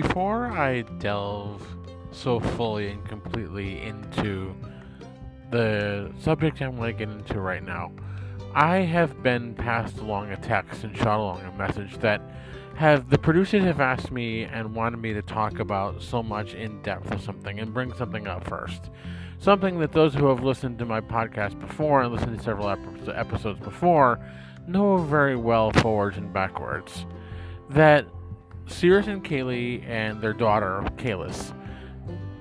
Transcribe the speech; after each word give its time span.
before 0.00 0.46
I 0.46 0.82
delve 0.98 1.64
so 2.10 2.40
fully 2.40 2.88
and 2.88 3.04
completely 3.06 3.80
into 3.80 4.52
the 5.52 6.10
subject 6.18 6.60
I'm 6.60 6.74
going 6.74 6.96
to 6.96 6.98
get 6.98 7.14
into 7.14 7.38
right 7.38 7.62
now, 7.62 7.92
I 8.56 8.78
have 8.78 9.22
been 9.22 9.54
passed 9.54 9.98
along 9.98 10.32
a 10.32 10.36
text 10.36 10.82
and 10.82 10.96
shot 10.96 11.20
along 11.20 11.42
a 11.42 11.52
message 11.56 11.96
that 11.98 12.20
have 12.74 13.08
the 13.08 13.18
producers 13.18 13.62
have 13.62 13.80
asked 13.80 14.10
me 14.10 14.42
and 14.42 14.74
wanted 14.74 14.96
me 14.96 15.12
to 15.12 15.22
talk 15.22 15.60
about 15.60 16.02
so 16.02 16.24
much 16.24 16.54
in 16.54 16.82
depth 16.82 17.12
of 17.12 17.20
something 17.20 17.60
and 17.60 17.72
bring 17.72 17.92
something 17.92 18.26
up 18.26 18.42
first. 18.48 18.90
Something 19.38 19.78
that 19.78 19.92
those 19.92 20.12
who 20.12 20.26
have 20.26 20.42
listened 20.42 20.76
to 20.80 20.86
my 20.86 21.02
podcast 21.02 21.60
before 21.60 22.02
and 22.02 22.12
listened 22.12 22.36
to 22.36 22.42
several 22.42 22.68
episodes 22.68 23.60
before 23.60 24.18
know 24.66 24.96
very 24.96 25.36
well 25.36 25.70
forwards 25.70 26.16
and 26.16 26.32
backwards. 26.32 27.06
That 27.70 28.06
Cerys 28.66 29.08
and 29.08 29.24
Kaylee 29.24 29.86
and 29.86 30.20
their 30.20 30.32
daughter, 30.32 30.82
Kalis, 30.96 31.52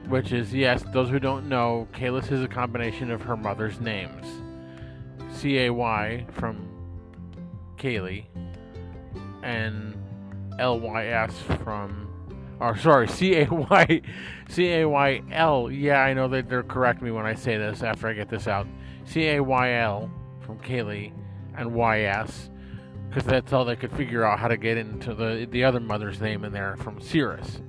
which 0.07 0.31
is, 0.31 0.53
yes, 0.53 0.83
those 0.93 1.09
who 1.09 1.19
don't 1.19 1.47
know, 1.47 1.87
Kalis 1.93 2.31
is 2.31 2.41
a 2.41 2.47
combination 2.47 3.11
of 3.11 3.21
her 3.21 3.37
mother's 3.37 3.79
names 3.79 4.25
C 5.33 5.59
A 5.59 5.69
Y 5.73 6.25
from 6.31 6.67
Kaylee 7.77 8.25
and 9.41 9.95
L 10.59 10.79
Y 10.79 11.07
S 11.07 11.33
from, 11.63 12.07
or 12.59 12.77
sorry, 12.77 13.07
C 13.07 13.41
A 13.41 13.45
Y 13.49 14.01
C 14.47 14.71
A 14.71 14.87
Y 14.87 15.21
L. 15.31 15.69
Yeah, 15.71 15.99
I 15.99 16.13
know 16.13 16.27
that 16.29 16.47
they're 16.47 16.63
correct 16.63 17.01
me 17.01 17.11
when 17.11 17.25
I 17.25 17.33
say 17.33 17.57
this 17.57 17.83
after 17.83 18.07
I 18.07 18.13
get 18.13 18.29
this 18.29 18.47
out. 18.47 18.67
C 19.05 19.27
A 19.29 19.43
Y 19.43 19.73
L 19.73 20.09
from 20.39 20.59
Kaylee 20.59 21.11
and 21.57 21.73
Y 21.73 22.01
S 22.01 22.49
because 23.13 23.29
that's 23.29 23.53
all 23.53 23.63
they 23.63 23.75
could 23.75 23.91
figure 23.91 24.23
out 24.23 24.39
how 24.39 24.47
to 24.47 24.57
get 24.57 24.75
into 24.75 25.13
the 25.13 25.47
the 25.51 25.63
other 25.63 25.79
mother's 25.79 26.19
name 26.19 26.43
in 26.43 26.51
there 26.51 26.75
from 26.77 26.99
Cerys. 26.99 27.61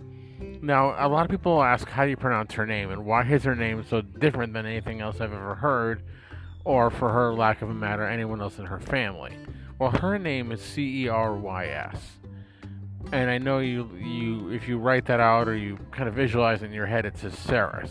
Now, 0.63 0.95
a 0.99 1.09
lot 1.09 1.27
of 1.27 1.31
people 1.31 1.63
ask 1.63 1.87
how 1.87 2.05
do 2.05 2.11
you 2.11 2.17
pronounce 2.17 2.55
her 2.55 2.67
name 2.67 2.91
and 2.91 3.05
why 3.05 3.25
is 3.25 3.45
her 3.45 3.55
name 3.55 3.85
so 3.85 4.01
different 4.01 4.55
than 4.55 4.65
anything 4.65 5.03
else 5.03 5.17
I've 5.21 5.35
ever 5.35 5.55
heard, 5.55 6.03
or 6.65 6.91
for 6.91 7.13
her 7.13 7.35
lack 7.35 7.61
of 7.61 7.69
a 7.69 7.75
matter, 7.75 8.07
anyone 8.07 8.41
else 8.41 8.59
in 8.59 8.65
her 8.65 8.81
family. 8.81 9.37
Well, 9.79 9.91
her 9.91 10.19
name 10.19 10.51
is 10.51 10.63
C 10.63 11.05
E 11.05 11.09
R 11.09 11.37
Y 11.37 11.67
S, 11.67 12.01
and 13.13 13.29
I 13.29 13.37
know 13.37 13.59
you 13.59 13.91
you 13.99 14.51
if 14.51 14.67
you 14.67 14.79
write 14.79 15.05
that 15.07 15.21
out 15.21 15.47
or 15.47 15.57
you 15.57 15.77
kind 15.91 16.09
of 16.09 16.15
visualize 16.15 16.63
it 16.63 16.67
in 16.67 16.73
your 16.73 16.87
head, 16.87 17.05
it 17.05 17.19
says 17.19 17.37
Ceres. 17.39 17.91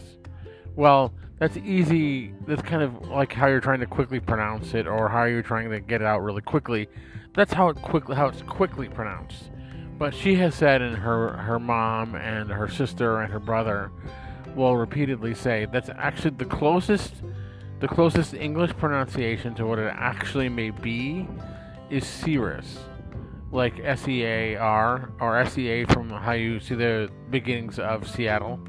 Well, 0.75 1.13
that's 1.38 1.58
easy. 1.58 2.33
That's 2.47 2.63
kind 2.63 2.81
of 2.81 3.09
like 3.09 3.31
how 3.31 3.45
you're 3.45 3.59
trying 3.59 3.81
to 3.81 3.85
quickly 3.85 4.19
pronounce 4.19 4.73
it, 4.73 4.88
or 4.88 5.08
how 5.08 5.25
you're 5.25 5.44
trying 5.44 5.69
to 5.69 5.80
get 5.80 6.02
it 6.02 6.08
out 6.08 6.23
really 6.23 6.41
quickly. 6.41 6.89
That's 7.36 7.53
how 7.53 7.70
it 7.70 7.81
quickly 7.81 8.16
how 8.16 8.28
it's 8.28 8.42
quickly 8.44 8.89
pronounced. 8.89 9.50
But 9.98 10.14
she 10.14 10.36
has 10.36 10.56
said, 10.56 10.81
and 10.81 10.95
her 10.98 11.38
her 11.38 11.59
mom 11.59 12.16
and 12.16 12.52
her 12.52 12.67
sister 12.67 13.22
and 13.22 13.31
her 13.31 13.40
brother 13.40 13.92
will 14.56 14.78
repeatedly 14.78 15.34
say 15.34 15.66
that's 15.72 15.90
actually 15.90 16.31
the 16.31 16.45
closest 16.45 17.14
the 17.80 17.88
closest 17.88 18.34
English 18.34 18.72
pronunciation 18.78 19.53
to 19.56 19.66
what 19.66 19.78
it 19.78 19.94
actually 19.98 20.48
may 20.48 20.70
be 20.70 21.28
is 21.90 22.08
Cirrus, 22.08 22.80
like 23.52 23.80
S 23.84 24.08
E 24.08 24.23
A 24.23 24.56
R 24.56 25.12
or 25.20 25.38
S 25.38 25.58
E 25.58 25.68
A 25.68 25.86
from 25.88 26.09
how 26.09 26.31
you 26.31 26.59
see 26.59 26.75
the 26.75 27.09
beginnings 27.30 27.80
of 27.80 28.08
Seattle, 28.08 28.59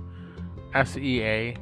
S 0.74 0.96
E 0.96 1.22
A, 1.22 1.56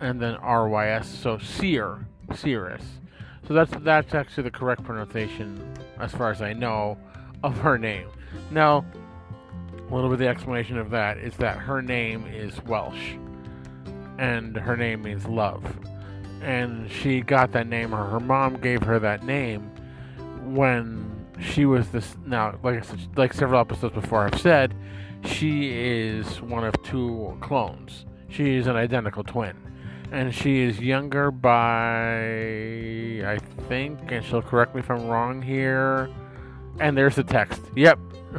and 0.00 0.20
then 0.20 0.34
R 0.36 0.68
Y 0.68 0.88
S. 0.88 1.08
So 1.08 1.38
Sear, 1.38 2.06
Cirrus. 2.34 2.84
So 3.48 3.54
that's 3.54 3.72
that's 3.80 4.14
actually 4.14 4.44
the 4.44 4.50
correct 4.50 4.84
pronunciation, 4.84 5.58
as 6.00 6.12
far 6.12 6.30
as 6.30 6.42
I 6.42 6.52
know, 6.52 6.98
of 7.42 7.58
her 7.58 7.78
name. 7.78 8.08
Now, 8.50 8.84
a 9.88 9.94
little 9.94 10.08
bit 10.08 10.14
of 10.14 10.18
the 10.20 10.28
explanation 10.28 10.78
of 10.78 10.90
that 10.90 11.18
is 11.18 11.36
that 11.36 11.58
her 11.58 11.82
name 11.82 12.26
is 12.26 12.62
Welsh, 12.64 13.16
and 14.18 14.56
her 14.56 14.76
name 14.76 15.02
means 15.02 15.26
love, 15.26 15.64
and 16.42 16.90
she 16.90 17.20
got 17.20 17.52
that 17.52 17.66
name, 17.66 17.94
or 17.94 18.04
her 18.04 18.20
mom 18.20 18.56
gave 18.60 18.82
her 18.82 18.98
that 18.98 19.24
name 19.24 19.70
when 20.44 21.26
she 21.40 21.64
was 21.64 21.88
this. 21.88 22.16
Now, 22.26 22.58
like 22.62 22.78
I 22.78 22.80
said, 22.80 23.00
like 23.16 23.32
several 23.32 23.60
episodes 23.60 23.94
before, 23.94 24.26
I've 24.26 24.40
said, 24.40 24.74
she 25.24 25.72
is 25.72 26.40
one 26.42 26.64
of 26.64 26.74
two 26.82 27.36
clones. 27.40 28.04
She 28.28 28.56
is 28.56 28.66
an 28.66 28.76
identical 28.76 29.22
twin 29.22 29.63
and 30.14 30.34
she 30.34 30.62
is 30.62 30.78
younger 30.78 31.30
by 31.30 32.14
I 33.26 33.38
think, 33.68 33.98
and 34.12 34.24
she'll 34.24 34.42
correct 34.42 34.74
me 34.74 34.80
if 34.80 34.90
I'm 34.90 35.08
wrong 35.08 35.42
here. 35.42 36.08
And 36.78 36.96
there's 36.96 37.16
the 37.16 37.24
text. 37.24 37.60
Yep, 37.74 37.98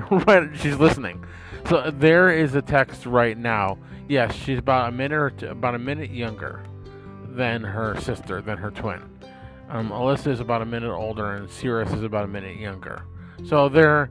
she's 0.55 0.77
listening. 0.77 1.23
So 1.67 1.91
there 1.91 2.29
is 2.29 2.55
a 2.55 2.61
text 2.61 3.05
right 3.05 3.37
now. 3.37 3.77
Yes, 4.07 4.33
she's 4.35 4.59
about 4.59 4.89
a 4.89 4.91
minute 4.91 5.39
two, 5.39 5.47
about 5.49 5.75
a 5.75 5.79
minute 5.79 6.11
younger 6.11 6.63
than 7.29 7.63
her 7.63 7.99
sister, 7.99 8.41
than 8.41 8.57
her 8.57 8.71
twin. 8.71 9.01
Um, 9.69 9.89
Alyssa 9.89 10.27
is 10.27 10.39
about 10.39 10.61
a 10.61 10.65
minute 10.65 10.93
older, 10.93 11.33
and 11.33 11.49
Cerys 11.49 11.93
is 11.93 12.03
about 12.03 12.23
a 12.23 12.27
minute 12.27 12.57
younger. 12.57 13.03
So 13.45 13.67
they're 13.67 14.09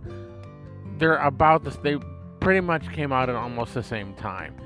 they're 0.98 1.16
about 1.16 1.64
this. 1.64 1.76
They 1.76 1.96
pretty 2.40 2.60
much 2.60 2.92
came 2.92 3.12
out 3.12 3.30
at 3.30 3.36
almost 3.36 3.72
the 3.72 3.82
same 3.82 4.14
time. 4.14 4.56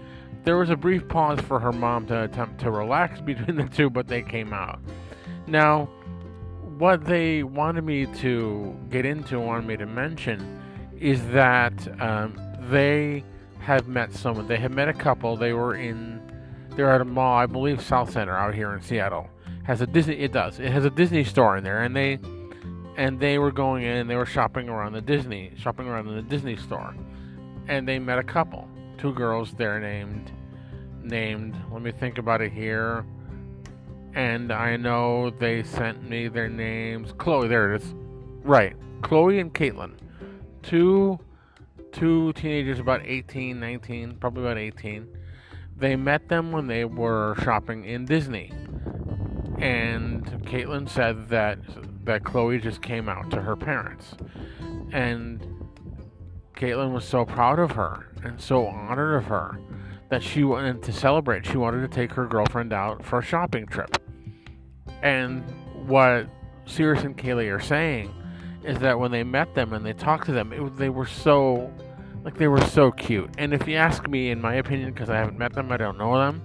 There 0.44 0.56
was 0.56 0.71
a 0.71 0.76
brief 0.76 1.09
pause 1.09 1.41
for 1.41 1.59
her 1.60 1.72
mom 1.72 2.06
to 2.06 2.25
attempt 2.25 2.60
to 2.60 2.71
relax 2.71 3.21
between 3.22 3.56
the 3.56 3.69
two, 3.69 3.91
but 3.91 4.09
they 4.09 4.22
came 4.22 4.53
out. 4.53 4.81
Now, 5.47 5.88
what 6.78 7.04
they 7.04 7.43
wanted 7.43 7.84
me 7.84 8.06
to 8.06 8.77
get 8.91 9.04
into, 9.04 9.41
wanted 9.41 9.66
me 9.66 9.77
to 9.77 9.87
mention, 9.87 10.62
is 10.98 11.27
that 11.28 11.72
um, 12.00 12.38
they 12.71 13.25
have 13.59 13.88
met 13.88 14.12
someone. 14.12 14.47
They 14.47 14.56
have 14.56 14.72
met 14.72 14.88
a 14.88 14.93
couple. 14.93 15.37
They 15.37 15.53
were 15.53 15.75
in, 15.75 16.21
they're 16.77 16.91
at 16.91 17.00
a 17.00 17.04
mall, 17.04 17.37
I 17.37 17.47
believe 17.47 17.82
South 17.82 18.12
Center 18.12 18.37
out 18.37 18.54
here 18.54 18.72
in 18.75 18.81
Seattle. 18.81 19.28
Has 19.65 19.81
a 19.81 19.87
Disney. 19.87 20.16
It 20.19 20.32
does. 20.32 20.59
It 20.60 20.71
has 20.71 20.84
a 20.84 20.91
Disney 20.91 21.25
store 21.25 21.56
in 21.56 21.65
there, 21.65 21.82
and 21.82 21.94
they, 21.94 22.19
and 22.97 23.21
they 23.21 23.38
were 23.38 23.53
going 23.53 23.82
in. 23.82 24.06
They 24.06 24.16
were 24.16 24.25
shopping 24.25 24.69
around 24.69 24.93
the 24.93 25.03
Disney, 25.03 25.53
shopping 25.56 25.87
around 25.87 26.09
in 26.09 26.16
the 26.16 26.22
Disney 26.22 26.56
store, 26.56 26.94
and 27.66 27.87
they 27.87 27.98
met 27.98 28.19
a 28.19 28.22
couple. 28.22 28.69
Two 28.98 29.14
girls 29.14 29.53
there 29.54 29.81
named, 29.81 30.31
named. 31.03 31.56
Let 31.72 31.82
me 31.82 31.92
think 31.92 32.19
about 32.19 32.42
it 32.42 32.53
here 32.53 33.06
and 34.14 34.53
I 34.53 34.76
know 34.76 35.31
they 35.31 35.62
sent 35.62 36.09
me 36.09 36.26
their 36.26 36.48
names. 36.48 37.12
Chloe, 37.19 37.47
there 37.47 37.72
it 37.72 37.82
is. 37.82 37.94
Right, 38.42 38.75
Chloe 39.03 39.38
and 39.38 39.54
Caitlin, 39.54 39.92
two 40.62 41.20
two 41.92 42.32
teenagers 42.34 42.81
about 42.81 43.00
18, 43.04 43.59
19, 43.59 44.16
probably 44.16 44.42
about 44.42 44.59
18. 44.59 45.09
They 45.76 45.97
met 45.97 46.28
them 46.28 46.53
when 46.53 46.66
they 46.66 46.84
were 46.84 47.36
shopping 47.42 47.84
in 47.84 48.04
Disney, 48.04 48.53
and 49.59 50.25
Caitlin 50.44 50.88
said 50.88 51.28
that 51.28 51.59
that 52.04 52.25
Chloe 52.25 52.59
just 52.59 52.82
came 52.82 53.09
out 53.09 53.30
to 53.30 53.42
her 53.42 53.54
parents, 53.54 54.15
and 54.92 55.47
Caitlin 56.58 56.92
was 56.92 57.04
so 57.04 57.24
proud 57.24 57.60
of 57.60 57.70
her 57.72 58.08
and 58.24 58.41
so 58.41 58.66
honored 58.66 59.14
of 59.14 59.26
her 59.26 59.60
that 60.08 60.22
she 60.22 60.42
wanted 60.42 60.82
to 60.82 60.92
celebrate. 60.92 61.46
She 61.46 61.56
wanted 61.56 61.82
to 61.82 61.88
take 61.88 62.12
her 62.12 62.26
girlfriend 62.26 62.72
out 62.72 63.04
for 63.04 63.20
a 63.20 63.22
shopping 63.22 63.66
trip. 63.66 63.96
And 65.02 65.44
what 65.86 66.26
Cerys 66.66 67.04
and 67.04 67.16
Kaylee 67.16 67.54
are 67.54 67.60
saying 67.60 68.12
is 68.64 68.80
that 68.80 68.98
when 68.98 69.12
they 69.12 69.22
met 69.22 69.54
them 69.54 69.72
and 69.72 69.86
they 69.86 69.92
talked 69.92 70.26
to 70.26 70.32
them, 70.32 70.52
it, 70.52 70.76
they 70.76 70.88
were 70.88 71.06
so 71.06 71.72
like 72.24 72.36
they 72.36 72.48
were 72.48 72.60
so 72.62 72.91
cute. 72.91 73.30
And 73.38 73.54
if 73.54 73.68
you 73.68 73.76
ask 73.76 74.08
me, 74.08 74.30
in 74.30 74.41
my 74.41 74.54
opinion, 74.54 74.92
because 74.92 75.08
I 75.08 75.16
haven't 75.16 75.38
met 75.38 75.52
them, 75.52 75.70
I 75.70 75.76
don't 75.76 75.97
know 75.97 76.18
them. 76.18 76.42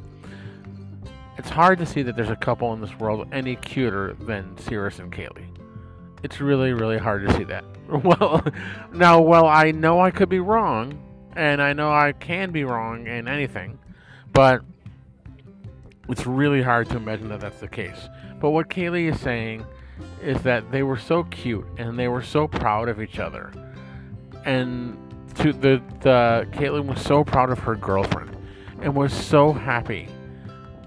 It's 1.39 1.49
hard 1.49 1.79
to 1.79 1.85
see 1.87 2.03
that 2.03 2.15
there's 2.15 2.29
a 2.29 2.35
couple 2.35 2.71
in 2.73 2.81
this 2.81 2.93
world 2.99 3.27
any 3.31 3.55
cuter 3.55 4.13
than 4.13 4.55
Cerys 4.57 4.99
and 4.99 5.11
Kaylee. 5.11 5.52
It's 6.23 6.39
really, 6.39 6.73
really 6.73 6.97
hard 6.97 7.27
to 7.27 7.33
see 7.33 7.43
that. 7.45 7.63
Well, 7.89 8.43
now, 8.91 9.21
well, 9.21 9.45
I 9.45 9.69
know 9.69 9.99
I 9.99 10.09
could 10.09 10.29
be 10.29 10.39
wrong, 10.39 10.97
and 11.35 11.61
I 11.61 11.73
know 11.73 11.91
I 11.91 12.13
can 12.13 12.51
be 12.51 12.63
wrong 12.63 13.05
in 13.05 13.27
anything, 13.27 13.77
but 14.31 14.63
it's 16.09 16.25
really 16.25 16.61
hard 16.61 16.89
to 16.89 16.97
imagine 16.97 17.29
that 17.29 17.41
that's 17.41 17.59
the 17.59 17.67
case. 17.67 18.09
But 18.39 18.49
what 18.49 18.69
Kaylee 18.69 19.11
is 19.13 19.19
saying 19.19 19.65
is 20.21 20.41
that 20.41 20.71
they 20.71 20.83
were 20.83 20.97
so 20.97 21.23
cute 21.25 21.65
and 21.77 21.97
they 21.97 22.07
were 22.07 22.21
so 22.21 22.47
proud 22.47 22.89
of 22.89 23.01
each 23.01 23.19
other. 23.19 23.51
And 24.45 24.97
to 25.35 25.53
the, 25.53 25.81
the 26.01 26.47
Caitlin 26.51 26.85
was 26.85 27.01
so 27.01 27.23
proud 27.23 27.49
of 27.49 27.59
her 27.59 27.75
girlfriend 27.75 28.35
and 28.81 28.95
was 28.95 29.13
so 29.13 29.53
happy 29.53 30.09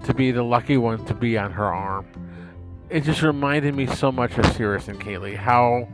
to 0.03 0.13
be 0.13 0.31
the 0.31 0.43
lucky 0.43 0.77
one 0.77 1.03
to 1.05 1.13
be 1.13 1.37
on 1.37 1.51
her 1.51 1.65
arm. 1.65 2.05
It 2.89 3.03
just 3.03 3.21
reminded 3.21 3.75
me 3.75 3.85
so 3.87 4.11
much 4.11 4.37
of 4.37 4.45
Cerys 4.45 4.87
and 4.87 4.99
Kaylee, 4.99 5.35
how 5.35 5.87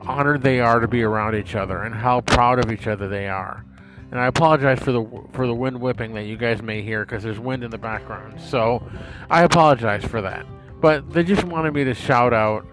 honored 0.00 0.42
they 0.42 0.60
are 0.60 0.80
to 0.80 0.88
be 0.88 1.02
around 1.02 1.34
each 1.34 1.54
other 1.54 1.82
and 1.82 1.94
how 1.94 2.22
proud 2.22 2.64
of 2.64 2.72
each 2.72 2.86
other 2.86 3.08
they 3.08 3.28
are. 3.28 3.64
And 4.10 4.18
I 4.18 4.26
apologize 4.26 4.80
for 4.80 4.90
the 4.90 5.04
for 5.32 5.46
the 5.46 5.54
wind 5.54 5.80
whipping 5.80 6.14
that 6.14 6.24
you 6.24 6.36
guys 6.36 6.62
may 6.62 6.82
hear 6.82 7.04
because 7.04 7.22
there's 7.22 7.38
wind 7.38 7.62
in 7.62 7.70
the 7.70 7.78
background. 7.78 8.40
So 8.40 8.82
I 9.30 9.42
apologize 9.42 10.04
for 10.04 10.20
that. 10.22 10.46
But 10.80 11.10
they 11.10 11.22
just 11.22 11.44
wanted 11.44 11.74
me 11.74 11.84
to 11.84 11.94
shout 11.94 12.32
out 12.32 12.66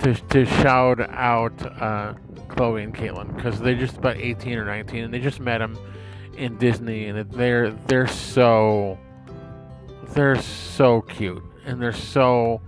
to 0.00 0.14
to 0.14 0.44
shout 0.44 1.00
out 1.00 1.82
uh, 1.82 2.14
Chloe 2.48 2.84
and 2.84 2.94
Caitlin 2.94 3.34
because 3.34 3.58
they're 3.58 3.74
just 3.74 3.96
about 3.96 4.16
18 4.16 4.58
or 4.58 4.64
19 4.64 5.04
and 5.04 5.14
they 5.14 5.18
just 5.18 5.40
met 5.40 5.58
them 5.58 5.76
in 6.36 6.56
Disney, 6.58 7.06
and 7.06 7.30
they're 7.30 7.70
they're 7.70 8.06
so 8.06 8.98
they're 10.08 10.40
so 10.40 11.02
cute, 11.02 11.42
and 11.64 11.80
they're 11.80 11.92
so 11.92 12.60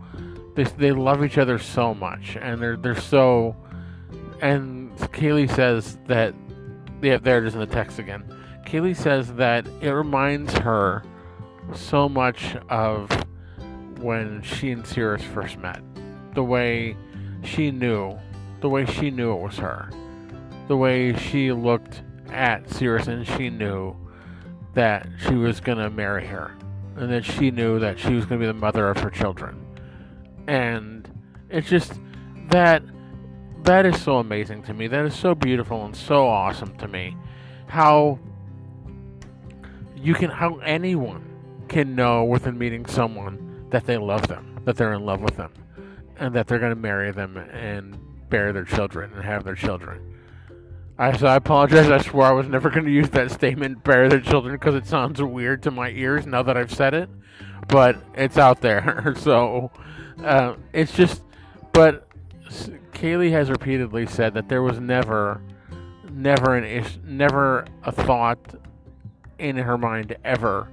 they 0.58 0.64
they 0.64 0.92
love 0.92 1.24
each 1.24 1.38
other 1.38 1.58
so 1.58 1.94
much, 1.94 2.36
and 2.40 2.60
they're 2.60 2.76
they're 2.76 3.00
so. 3.00 3.56
And 4.42 4.90
Kaylee 4.98 5.54
says 5.54 5.98
that 6.06 6.34
yeah, 7.00 7.18
there 7.18 7.38
it 7.38 7.46
is 7.46 7.54
in 7.54 7.60
the 7.60 7.66
text 7.66 7.98
again. 7.98 8.24
Kaylee 8.66 8.96
says 8.96 9.32
that 9.34 9.66
it 9.80 9.90
reminds 9.90 10.52
her 10.58 11.02
so 11.74 12.08
much 12.08 12.56
of 12.68 13.08
when 14.00 14.42
she 14.42 14.72
and 14.72 14.84
Cerys 14.84 15.22
first 15.22 15.58
met. 15.58 15.80
The 16.34 16.42
way 16.42 16.96
she 17.44 17.70
knew, 17.70 18.18
the 18.60 18.68
way 18.68 18.84
she 18.84 19.10
knew 19.10 19.32
it 19.32 19.40
was 19.40 19.56
her, 19.58 19.90
the 20.66 20.76
way 20.76 21.16
she 21.16 21.52
looked 21.52 22.02
at 22.30 22.64
Cerys 22.64 23.06
and 23.06 23.26
she 23.26 23.48
knew 23.48 23.96
that 24.74 25.08
she 25.26 25.34
was 25.34 25.60
to 25.60 25.90
marry 25.90 26.26
her, 26.26 26.56
and 26.96 27.10
that 27.10 27.24
she 27.24 27.50
knew 27.50 27.78
that 27.78 27.98
she 27.98 28.14
was 28.14 28.26
to 28.26 28.36
be 28.36 28.46
the 28.46 28.54
mother 28.54 28.88
of 28.88 28.98
her 28.98 29.10
children. 29.10 29.67
And 30.48 31.08
it's 31.50 31.68
just 31.68 31.92
that 32.48 32.82
that 33.64 33.84
is 33.84 34.00
so 34.02 34.16
amazing 34.16 34.62
to 34.62 34.72
me. 34.72 34.86
That 34.86 35.04
is 35.04 35.14
so 35.14 35.34
beautiful 35.34 35.84
and 35.84 35.94
so 35.94 36.26
awesome 36.26 36.74
to 36.78 36.88
me. 36.88 37.16
How 37.66 38.18
you 39.94 40.14
can 40.14 40.30
how 40.30 40.56
anyone 40.60 41.22
can 41.68 41.94
know 41.94 42.24
within 42.24 42.56
meeting 42.56 42.86
someone 42.86 43.66
that 43.68 43.84
they 43.84 43.98
love 43.98 44.26
them, 44.26 44.58
that 44.64 44.76
they're 44.76 44.94
in 44.94 45.04
love 45.04 45.20
with 45.20 45.36
them, 45.36 45.52
and 46.16 46.34
that 46.34 46.46
they're 46.46 46.58
going 46.58 46.74
to 46.74 46.80
marry 46.80 47.12
them 47.12 47.36
and 47.36 47.98
bear 48.30 48.54
their 48.54 48.64
children 48.64 49.12
and 49.12 49.22
have 49.22 49.44
their 49.44 49.54
children. 49.54 50.14
I 50.98 51.14
so 51.14 51.26
I 51.26 51.36
apologize. 51.36 51.90
I 51.90 51.98
swore 51.98 52.24
I 52.24 52.32
was 52.32 52.48
never 52.48 52.70
going 52.70 52.86
to 52.86 52.90
use 52.90 53.10
that 53.10 53.30
statement, 53.30 53.84
"bear 53.84 54.08
their 54.08 54.20
children," 54.20 54.54
because 54.54 54.74
it 54.74 54.86
sounds 54.86 55.20
weird 55.22 55.62
to 55.64 55.70
my 55.70 55.90
ears 55.90 56.26
now 56.26 56.42
that 56.42 56.56
I've 56.56 56.72
said 56.72 56.94
it. 56.94 57.10
But 57.68 57.96
it's 58.14 58.38
out 58.38 58.62
there, 58.62 59.14
so 59.18 59.70
uh, 60.24 60.54
it's 60.72 60.92
just. 60.92 61.22
But 61.72 62.08
Kaylee 62.92 63.30
has 63.30 63.50
repeatedly 63.50 64.06
said 64.06 64.34
that 64.34 64.48
there 64.48 64.62
was 64.62 64.80
never, 64.80 65.40
never 66.10 66.56
an 66.56 66.64
ish, 66.64 66.98
never 67.04 67.66
a 67.84 67.92
thought 67.92 68.54
in 69.38 69.56
her 69.56 69.78
mind 69.78 70.16
ever 70.24 70.68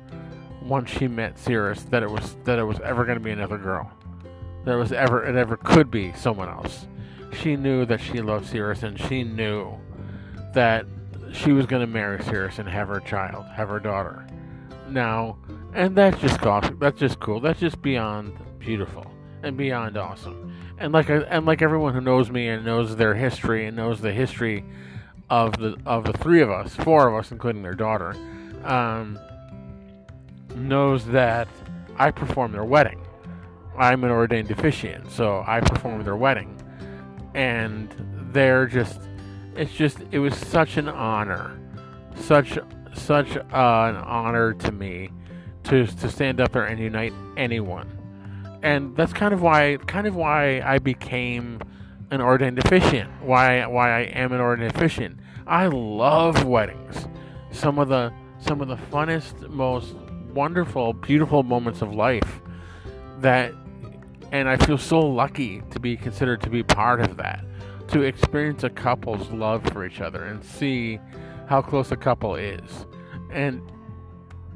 once 0.63 0.89
she 0.89 1.07
met 1.07 1.35
Cerys 1.35 1.87
that 1.91 2.01
it 2.01 2.09
was 2.09 2.35
that 2.45 2.57
it 2.57 2.63
was 2.63 2.79
ever 2.79 3.05
going 3.05 3.19
to 3.19 3.23
be 3.23 3.31
another 3.31 3.57
girl, 3.57 3.91
that 4.65 4.75
was 4.75 4.91
ever 4.91 5.23
it 5.23 5.35
ever 5.35 5.57
could 5.57 5.91
be 5.91 6.11
someone 6.13 6.49
else. 6.49 6.87
She 7.33 7.55
knew 7.55 7.85
that 7.85 8.01
she 8.01 8.21
loved 8.21 8.51
Cerys, 8.51 8.81
and 8.81 8.99
she 8.99 9.23
knew 9.23 9.77
that 10.53 10.85
she 11.31 11.51
was 11.51 11.65
going 11.65 11.81
to 11.81 11.87
marry 11.87 12.17
Cerys 12.19 12.57
and 12.57 12.67
have 12.67 12.87
her 12.87 13.01
child, 13.01 13.45
have 13.53 13.69
her 13.69 13.79
daughter. 13.79 14.25
Now, 14.89 15.37
and 15.73 15.95
that's 15.95 16.19
just 16.19 16.43
awesome. 16.45 16.79
That's 16.79 16.99
just 16.99 17.19
cool. 17.19 17.39
That's 17.39 17.59
just 17.59 17.81
beyond 17.81 18.33
beautiful 18.57 19.05
and 19.45 19.55
beyond 19.55 19.97
awesome. 19.97 20.53
And 20.77 20.91
like 20.91 21.09
and 21.09 21.45
like 21.45 21.61
everyone 21.61 21.93
who 21.93 22.01
knows 22.01 22.29
me 22.29 22.49
and 22.49 22.65
knows 22.65 22.95
their 22.95 23.13
history 23.13 23.65
and 23.65 23.77
knows 23.77 24.01
the 24.01 24.11
history 24.11 24.65
of 25.29 25.57
the 25.57 25.77
of 25.85 26.03
the 26.03 26.13
three 26.13 26.41
of 26.41 26.49
us, 26.49 26.75
four 26.75 27.07
of 27.07 27.15
us, 27.15 27.31
including 27.31 27.61
their 27.61 27.73
daughter, 27.73 28.15
um, 28.63 29.17
knows 30.55 31.05
that 31.07 31.47
I 31.97 32.11
perform 32.11 32.51
their 32.51 32.65
wedding. 32.65 33.01
I'm 33.77 34.03
an 34.03 34.11
ordained 34.11 34.51
officiant, 34.51 35.11
so 35.11 35.43
I 35.45 35.59
perform 35.61 36.03
their 36.03 36.15
wedding, 36.15 36.57
and 37.33 37.93
they're 38.31 38.65
just 38.65 39.01
it's 39.55 39.73
just 39.73 39.99
it 40.11 40.19
was 40.19 40.35
such 40.35 40.77
an 40.77 40.89
honor, 40.89 41.57
such 42.15 42.57
such 42.93 43.37
uh, 43.37 43.41
an 43.43 43.95
honor 43.95 44.53
to 44.53 44.71
me 44.71 45.09
to 45.65 45.85
to 45.85 46.09
stand 46.09 46.41
up 46.41 46.51
there 46.51 46.65
and 46.65 46.79
unite 46.79 47.13
anyone, 47.37 47.89
and 48.65 48.95
that's 48.97 49.13
kind 49.13 49.31
of 49.31 49.43
why 49.43 49.77
kind 49.85 50.07
of 50.07 50.15
why 50.15 50.59
I 50.59 50.79
became 50.79 51.59
an 52.09 52.19
ordained 52.19 52.57
officiant. 52.57 53.11
Why 53.21 53.63
why 53.67 53.91
I 53.91 54.01
am 54.01 54.33
an 54.33 54.41
ordained 54.41 54.75
officiant. 54.75 55.19
I 55.45 55.67
love 55.67 56.43
weddings. 56.45 57.07
Some 57.51 57.77
of 57.77 57.89
the 57.89 58.11
some 58.39 58.61
of 58.61 58.67
the 58.67 58.75
funnest, 58.75 59.47
most 59.49 59.93
wonderful, 60.33 60.93
beautiful 60.93 61.43
moments 61.43 61.83
of 61.83 61.93
life 61.93 62.41
that 63.19 63.53
and 64.31 64.49
I 64.49 64.57
feel 64.57 64.79
so 64.79 64.99
lucky 64.99 65.61
to 65.69 65.79
be 65.79 65.95
considered 65.95 66.41
to 66.41 66.49
be 66.49 66.63
part 66.63 67.01
of 67.01 67.17
that 67.17 67.45
to 67.89 68.01
experience 68.01 68.63
a 68.63 68.69
couple's 68.71 69.29
love 69.29 69.63
for 69.65 69.85
each 69.85 70.01
other 70.01 70.23
and 70.23 70.43
see 70.43 70.99
how 71.47 71.61
close 71.61 71.91
a 71.91 71.95
couple 71.95 72.33
is. 72.33 72.87
And 73.29 73.61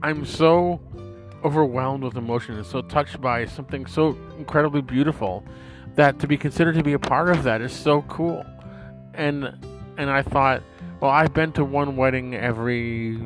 I'm 0.01 0.25
so 0.25 0.81
overwhelmed 1.43 2.03
with 2.03 2.15
emotion 2.15 2.55
and 2.55 2.65
so 2.65 2.81
touched 2.81 3.21
by 3.21 3.45
something 3.45 3.85
so 3.85 4.17
incredibly 4.37 4.81
beautiful 4.81 5.43
that 5.95 6.19
to 6.19 6.27
be 6.27 6.37
considered 6.37 6.75
to 6.75 6.83
be 6.83 6.93
a 6.93 6.99
part 6.99 7.29
of 7.29 7.43
that 7.43 7.61
is 7.61 7.73
so 7.73 8.01
cool. 8.03 8.45
And 9.13 9.53
and 9.97 10.09
I 10.09 10.21
thought, 10.21 10.63
well, 11.01 11.11
I've 11.11 11.33
been 11.33 11.51
to 11.53 11.65
one 11.65 11.97
wedding 11.97 12.35
every 12.35 13.19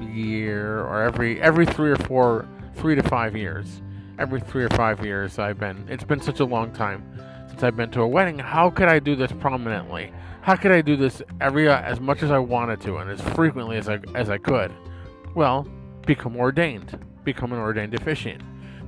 year 0.00 0.80
or 0.80 1.02
every 1.02 1.40
every 1.40 1.66
3 1.66 1.90
or 1.90 1.96
4 1.96 2.48
3 2.74 2.94
to 2.94 3.02
5 3.02 3.36
years. 3.36 3.82
Every 4.18 4.40
3 4.40 4.64
or 4.64 4.68
5 4.70 5.04
years 5.04 5.38
I've 5.38 5.58
been. 5.58 5.86
It's 5.88 6.04
been 6.04 6.20
such 6.20 6.40
a 6.40 6.44
long 6.44 6.72
time 6.72 7.02
since 7.48 7.62
I've 7.62 7.76
been 7.76 7.90
to 7.92 8.02
a 8.02 8.08
wedding. 8.08 8.38
How 8.38 8.68
could 8.68 8.88
I 8.88 8.98
do 8.98 9.16
this 9.16 9.32
prominently? 9.32 10.12
How 10.42 10.56
could 10.56 10.72
I 10.72 10.80
do 10.80 10.96
this 10.96 11.22
every 11.40 11.68
uh, 11.68 11.80
as 11.80 12.00
much 12.00 12.22
as 12.22 12.30
I 12.30 12.38
wanted 12.38 12.80
to 12.82 12.96
and 12.98 13.10
as 13.10 13.20
frequently 13.34 13.76
as 13.76 13.88
I 13.88 14.00
as 14.14 14.28
I 14.28 14.38
could? 14.38 14.72
Well, 15.34 15.66
become 16.06 16.36
ordained, 16.36 16.98
become 17.32 17.52
an 17.52 17.58
ordained 17.58 17.94
officiant. 17.94 18.42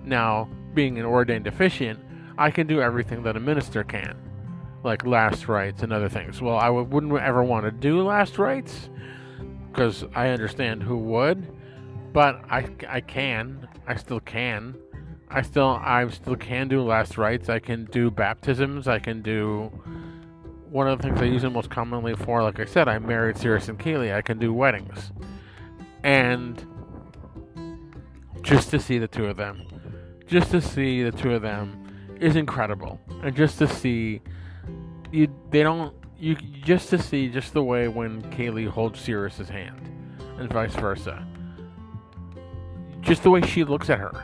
Now, 0.05 0.49
being 0.75 0.99
an 0.99 1.05
ordained 1.05 1.47
officiant, 1.47 1.99
I 2.39 2.51
can 2.51 2.67
do 2.67 2.81
everything 2.81 3.23
that 3.25 3.37
a 3.37 3.41
minister 3.41 3.85
can, 3.85 4.17
like 4.83 5.05
last 5.05 5.49
rites 5.49 5.83
and 5.83 5.93
other 5.93 6.09
things. 6.09 6.41
Well, 6.41 6.57
I 6.57 6.67
w- 6.67 6.87
wouldn't 6.87 7.13
ever 7.21 7.43
want 7.43 7.65
to 7.67 7.71
do 7.71 8.03
last 8.03 8.39
rites 8.39 8.89
because 9.69 10.05
I 10.15 10.29
understand 10.29 10.83
who 10.83 10.97
would, 10.99 11.47
but 12.13 12.43
I 12.51 12.69
I 12.89 13.01
can, 13.01 13.69
I 13.87 13.97
still 13.97 14.21
can 14.21 14.75
I 15.31 15.43
still 15.43 15.81
I 15.81 16.09
still 16.09 16.37
can 16.37 16.69
do 16.69 16.83
last 16.83 17.17
rites. 17.17 17.49
I 17.49 17.61
can 17.61 17.85
do 17.87 18.11
baptisms. 18.11 18.89
I 18.89 18.99
can 18.99 19.23
do 19.23 19.71
one 20.71 20.89
of 20.89 20.99
the 20.99 21.05
things 21.05 21.21
I 21.21 21.27
use 21.27 21.45
it 21.45 21.51
most 21.51 21.71
commonly 21.71 22.15
for. 22.15 22.43
Like 22.43 22.59
I 22.59 22.65
said, 22.65 22.89
I 22.89 22.99
married 22.99 23.37
Cerys 23.37 23.69
and 23.69 23.79
Kaylee. 23.79 24.13
I 24.15 24.23
can 24.23 24.39
do 24.39 24.53
weddings, 24.53 25.13
and 26.03 26.65
just 28.43 28.71
to 28.71 28.81
see 28.81 28.99
the 28.99 29.09
two 29.09 29.27
of 29.27 29.37
them, 29.37 29.63
just 30.27 30.51
to 30.51 30.61
see 30.61 31.03
the 31.03 31.13
two 31.13 31.35
of 31.35 31.43
them 31.43 32.17
is 32.21 32.37
incredible, 32.37 33.01
and 33.23 33.35
just 33.35 33.59
to 33.59 33.69
see 33.69 34.21
you 35.11 35.29
they 35.51 35.63
don't 35.63 35.95
you 36.19 36.35
just 36.35 36.91
to 36.91 36.99
see 36.99 37.29
just 37.29 37.55
the 37.55 37.63
way 37.63 37.89
when 37.89 38.23
Kaylee 38.33 38.69
holds 38.69 39.01
Cerys's 39.01 39.49
hand, 39.49 39.81
and 40.39 40.53
vice 40.53 40.75
versa. 40.75 41.27
Just 43.01 43.23
the 43.23 43.31
way 43.31 43.41
she 43.41 43.65
looks 43.65 43.89
at 43.89 43.99
her 43.99 44.23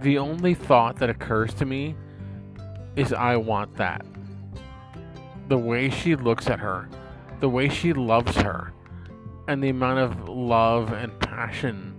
the 0.00 0.16
only 0.16 0.54
thought 0.54 0.96
that 0.96 1.10
occurs 1.10 1.52
to 1.54 1.66
me 1.66 1.94
is 2.96 3.12
I 3.12 3.36
want 3.36 3.76
that. 3.76 4.04
The 5.48 5.58
way 5.58 5.90
she 5.90 6.16
looks 6.16 6.48
at 6.48 6.58
her, 6.58 6.88
the 7.40 7.48
way 7.48 7.68
she 7.68 7.92
loves 7.92 8.36
her, 8.36 8.72
and 9.46 9.62
the 9.62 9.68
amount 9.68 9.98
of 9.98 10.28
love 10.28 10.92
and 10.92 11.18
passion 11.20 11.89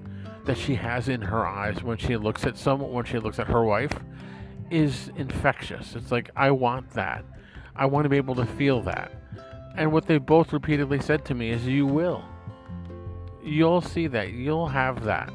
that 0.46 0.58
she 0.58 0.76
has 0.76 1.08
in 1.08 1.22
her 1.22 1.46
eyes 1.46 1.84
when 1.84 1.98
she 1.98 2.18
looks 2.18 2.46
at 2.46 2.58
someone, 2.58 2.92
when 2.92 3.06
she 3.06 3.20
looks 3.20 3.40
at 3.40 3.48
her 3.48 3.64
wife, 3.64 3.94
is 4.70 5.12
infectious. 5.18 5.96
It's 5.96 6.12
like, 6.12 6.30
I 6.36 6.52
want 6.52 6.92
that. 6.92 7.24
I 7.76 7.86
want 7.86 8.06
to 8.06 8.10
be 8.10 8.18
able 8.18 8.36
to 8.36 8.46
feel 8.46 8.82
that. 8.84 9.12
And 9.78 9.92
what 9.92 10.06
they 10.06 10.18
both 10.18 10.52
repeatedly 10.52 11.00
said 11.00 11.26
to 11.26 11.34
me 11.34 11.50
is, 11.52 11.66
You 11.66 11.86
will. 11.86 12.24
You'll 13.44 13.82
see 13.82 14.08
that. 14.08 14.32
You'll 14.32 14.68
have 14.68 15.04
that 15.06 15.32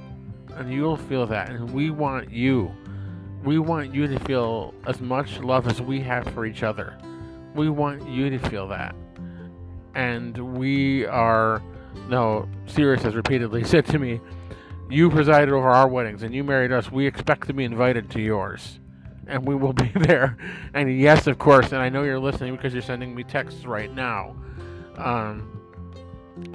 and 0.57 0.73
you'll 0.73 0.97
feel 0.97 1.27
that. 1.27 1.51
And 1.51 1.71
we 1.71 1.91
want 1.91 2.31
you. 2.31 2.71
We 3.45 3.59
want 3.59 3.95
you 3.95 4.09
to 4.09 4.19
feel 4.21 4.75
as 4.87 5.01
much 5.01 5.39
love 5.39 5.69
as 5.69 5.81
we 5.81 6.01
have 6.01 6.27
for 6.29 6.47
each 6.47 6.63
other. 6.63 6.99
We 7.55 7.69
want 7.69 8.09
you 8.09 8.31
to 8.31 8.39
feel 8.51 8.67
that. 8.69 8.95
And 9.95 10.37
we 10.57 11.07
are, 11.07 11.63
no, 12.09 12.49
Cerys 12.67 13.03
has 13.03 13.15
repeatedly 13.15 13.65
said 13.65 13.87
to 13.87 13.99
me, 13.99 14.21
You 14.89 15.11
presided 15.11 15.53
over 15.53 15.69
our 15.69 15.89
weddings 15.89 16.23
and 16.23 16.35
you 16.35 16.45
married 16.45 16.73
us. 16.73 16.91
We 16.91 17.07
expect 17.07 17.47
to 17.49 17.53
be 17.53 17.65
invited 17.65 18.11
to 18.11 18.21
yours. 18.21 18.79
And 19.27 19.45
we 19.45 19.55
will 19.55 19.73
be 19.75 19.91
there. 19.95 20.37
And 20.75 21.01
yes, 21.01 21.27
of 21.27 21.39
course, 21.39 21.73
and 21.73 21.83
I 21.83 21.89
know 21.89 22.05
you're 22.05 22.21
listening 22.21 22.55
because 22.57 22.73
you're 22.73 22.83
sending 22.83 23.15
me 23.15 23.25
texts 23.25 23.65
right 23.65 23.93
now. 23.93 24.37
Um, 24.97 25.61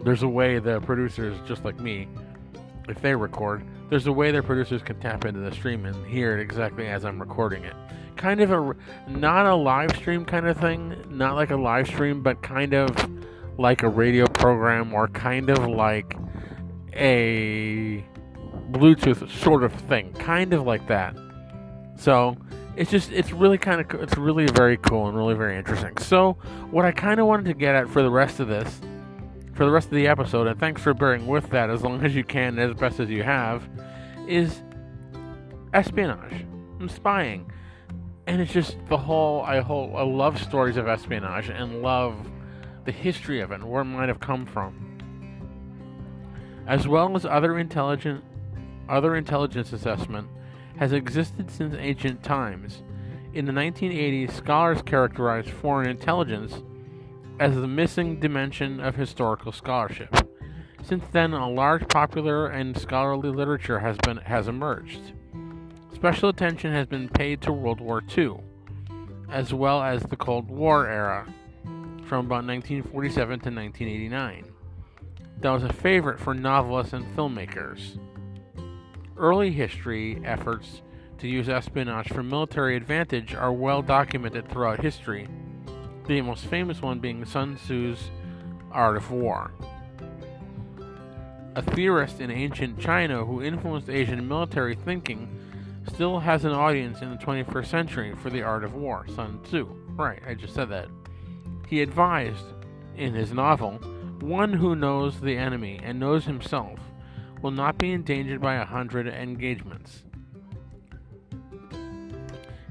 there's 0.04 0.24
a 0.24 0.28
way 0.28 0.60
the 0.60 0.80
producers, 0.82 1.38
just 1.48 1.66
like 1.66 1.80
me, 1.80 2.08
if 2.88 3.02
they 3.02 3.16
record, 3.16 3.64
there's 3.90 4.08
a 4.08 4.12
way 4.12 4.32
their 4.32 4.44
producers 4.44 4.82
can 4.82 5.00
tap 5.00 5.26
into 5.26 5.42
the 5.42 5.52
stream 5.52 5.86
and 5.86 6.06
hear 6.06 6.38
it 6.38 6.42
exactly 6.42 6.88
as 6.88 7.04
I'm 7.04 7.20
recording 7.20 7.64
it. 7.64 7.74
Kind 8.16 8.40
of 8.40 8.52
a 8.52 8.76
not 9.10 9.46
a 9.46 9.56
live 9.56 9.96
stream 9.96 10.26
kind 10.26 10.48
of 10.48 10.58
thing, 10.58 10.96
not 11.10 11.36
like 11.36 11.52
a 11.52 11.56
live 11.56 11.88
stream, 11.88 12.22
but 12.22 12.42
kind 12.42 12.74
of 12.74 12.90
like 13.58 13.84
a 13.84 13.90
radio 13.90 14.28
program 14.28 14.94
or 14.94 15.08
kind 15.10 15.50
of 15.50 15.68
like 15.68 16.16
a 16.94 18.04
Bluetooth 18.72 19.30
sort 19.30 19.64
of 19.64 19.74
thing, 19.74 20.14
kind 20.14 20.54
of 20.54 20.64
like 20.64 20.88
that. 20.88 21.16
So 21.98 22.38
it's 22.76 22.90
just 22.90 23.12
it's 23.12 23.32
really 23.32 23.58
kind 23.58 23.82
of 23.82 24.02
it's 24.02 24.18
really 24.18 24.46
very 24.48 24.78
cool 24.78 25.08
and 25.08 25.18
really 25.18 25.36
very 25.36 25.58
interesting. 25.58 25.98
So 25.98 26.34
what 26.72 26.86
I 26.86 26.92
kind 26.92 27.20
of 27.20 27.28
wanted 27.28 27.46
to 27.46 27.54
get 27.54 27.76
at 27.76 27.90
for 27.90 28.02
the 28.02 28.10
rest 28.10 28.40
of 28.40 28.48
this, 28.48 28.82
for 29.54 29.66
the 29.66 29.72
rest 29.72 29.88
of 29.88 29.94
the 29.94 30.08
episode, 30.08 30.48
and 30.48 30.60
thanks 30.60 30.82
for 30.82 30.94
bearing 30.94 31.28
with 31.28 31.50
that 31.50 31.70
as 31.70 31.84
long 31.84 32.04
as 32.04 32.16
you 32.16 32.24
can, 32.24 32.58
as 32.58 32.74
best 32.76 33.00
as 33.00 33.10
you 33.10 33.24
have, 33.24 33.68
is 34.28 34.62
espionage 35.74 36.46
and 36.80 36.90
spying, 36.90 37.52
and 38.28 38.42
it's 38.42 38.54
just 38.54 38.78
the 38.90 38.98
whole 38.98 39.42
I 39.42 39.60
whole 39.60 39.96
I 39.96 40.04
love 40.04 40.42
stories 40.42 40.78
of 40.78 40.88
espionage 40.88 41.50
and 41.50 41.82
love 41.82 42.16
the 42.86 42.92
history 42.92 43.42
of 43.42 43.52
it 43.52 43.56
and 43.56 43.70
where 43.70 43.82
it 43.82 43.86
might 43.86 44.08
have 44.08 44.20
come 44.20 44.46
from, 44.46 44.98
as 46.68 46.88
well 46.88 47.16
as 47.16 47.26
other 47.26 47.60
intelligent 47.60 48.24
other 48.90 49.16
intelligence 49.16 49.74
assessment 49.74 50.28
has 50.78 50.94
existed 50.94 51.50
since 51.52 51.76
ancient 51.78 52.24
times. 52.24 52.84
In 53.34 53.46
the 53.46 53.52
1980s, 53.52 54.32
scholars 54.32 54.82
characterized 54.82 55.50
foreign 55.50 55.90
intelligence 55.90 56.62
as 57.40 57.56
the 57.56 57.68
missing 57.68 58.20
dimension 58.20 58.80
of 58.80 58.96
historical 58.96 59.52
scholarship. 59.52 60.16
Since 60.84 61.06
then, 61.12 61.34
a 61.34 61.50
large 61.50 61.88
popular 61.88 62.48
and 62.48 62.78
scholarly 62.78 63.30
literature 63.30 63.80
has 63.80 63.98
been 64.04 64.18
has 64.18 64.48
emerged. 64.48 65.14
Special 65.94 66.30
attention 66.30 66.74
has 66.74 66.88
been 66.88 67.10
paid 67.10 67.42
to 67.42 67.54
World 67.54 67.80
War 67.80 68.02
II, 68.18 68.38
as 69.30 69.54
well 69.54 69.82
as 69.82 70.04
the 70.04 70.16
Cold 70.16 70.50
War 70.50 70.88
era, 70.88 71.32
from 72.06 72.26
about 72.26 72.46
1947 72.46 73.28
to 73.28 73.50
1989. 73.50 74.46
That 75.40 75.52
was 75.52 75.64
a 75.64 75.74
favorite 75.74 76.20
for 76.20 76.34
novelists 76.34 76.94
and 76.94 77.06
filmmakers. 77.16 77.98
Early 79.18 79.52
history 79.52 80.22
efforts 80.24 80.82
to 81.20 81.28
use 81.28 81.50
espionage 81.50 82.08
for 82.08 82.24
military 82.24 82.76
advantage 82.76 83.36
are 83.36 83.52
well 83.54 83.82
documented 83.82 84.50
throughout 84.50 84.82
history, 84.82 85.28
the 86.08 86.22
most 86.22 86.46
famous 86.46 86.82
one 86.82 87.00
being 87.00 87.26
Sun 87.26 87.58
Tzu's 87.58 88.10
Art 88.72 88.98
of 88.98 89.12
War. 89.12 89.52
A 91.56 91.62
theorist 91.62 92.22
in 92.22 92.32
ancient 92.32 92.80
China 92.80 93.26
who 93.26 93.44
influenced 93.44 93.90
Asian 93.90 94.28
military 94.28 94.76
thinking 94.76 95.30
still 95.88 96.20
has 96.20 96.46
an 96.46 96.54
audience 96.54 97.02
in 97.02 97.12
the 97.12 97.18
21st 97.18 97.66
century 97.66 98.16
for 98.16 98.30
the 98.30 98.42
art 98.42 98.64
of 98.64 98.74
war, 98.74 99.06
Sun 99.16 99.42
Tzu. 99.44 99.66
Right, 99.90 100.22
I 100.26 100.34
just 100.34 100.56
said 100.56 100.70
that. 100.70 100.88
He 101.68 101.82
advised, 101.82 102.46
in 102.96 103.14
his 103.14 103.34
novel, 103.34 103.74
one 104.22 104.54
who 104.54 104.76
knows 104.76 105.20
the 105.20 105.38
enemy 105.38 105.80
and 105.84 106.00
knows 106.00 106.26
himself 106.26 106.80
will 107.42 107.52
not 107.52 107.78
be 107.78 107.92
endangered 107.92 108.42
by 108.42 108.56
a 108.56 108.66
hundred 108.66 109.08
engagements. 109.08 110.04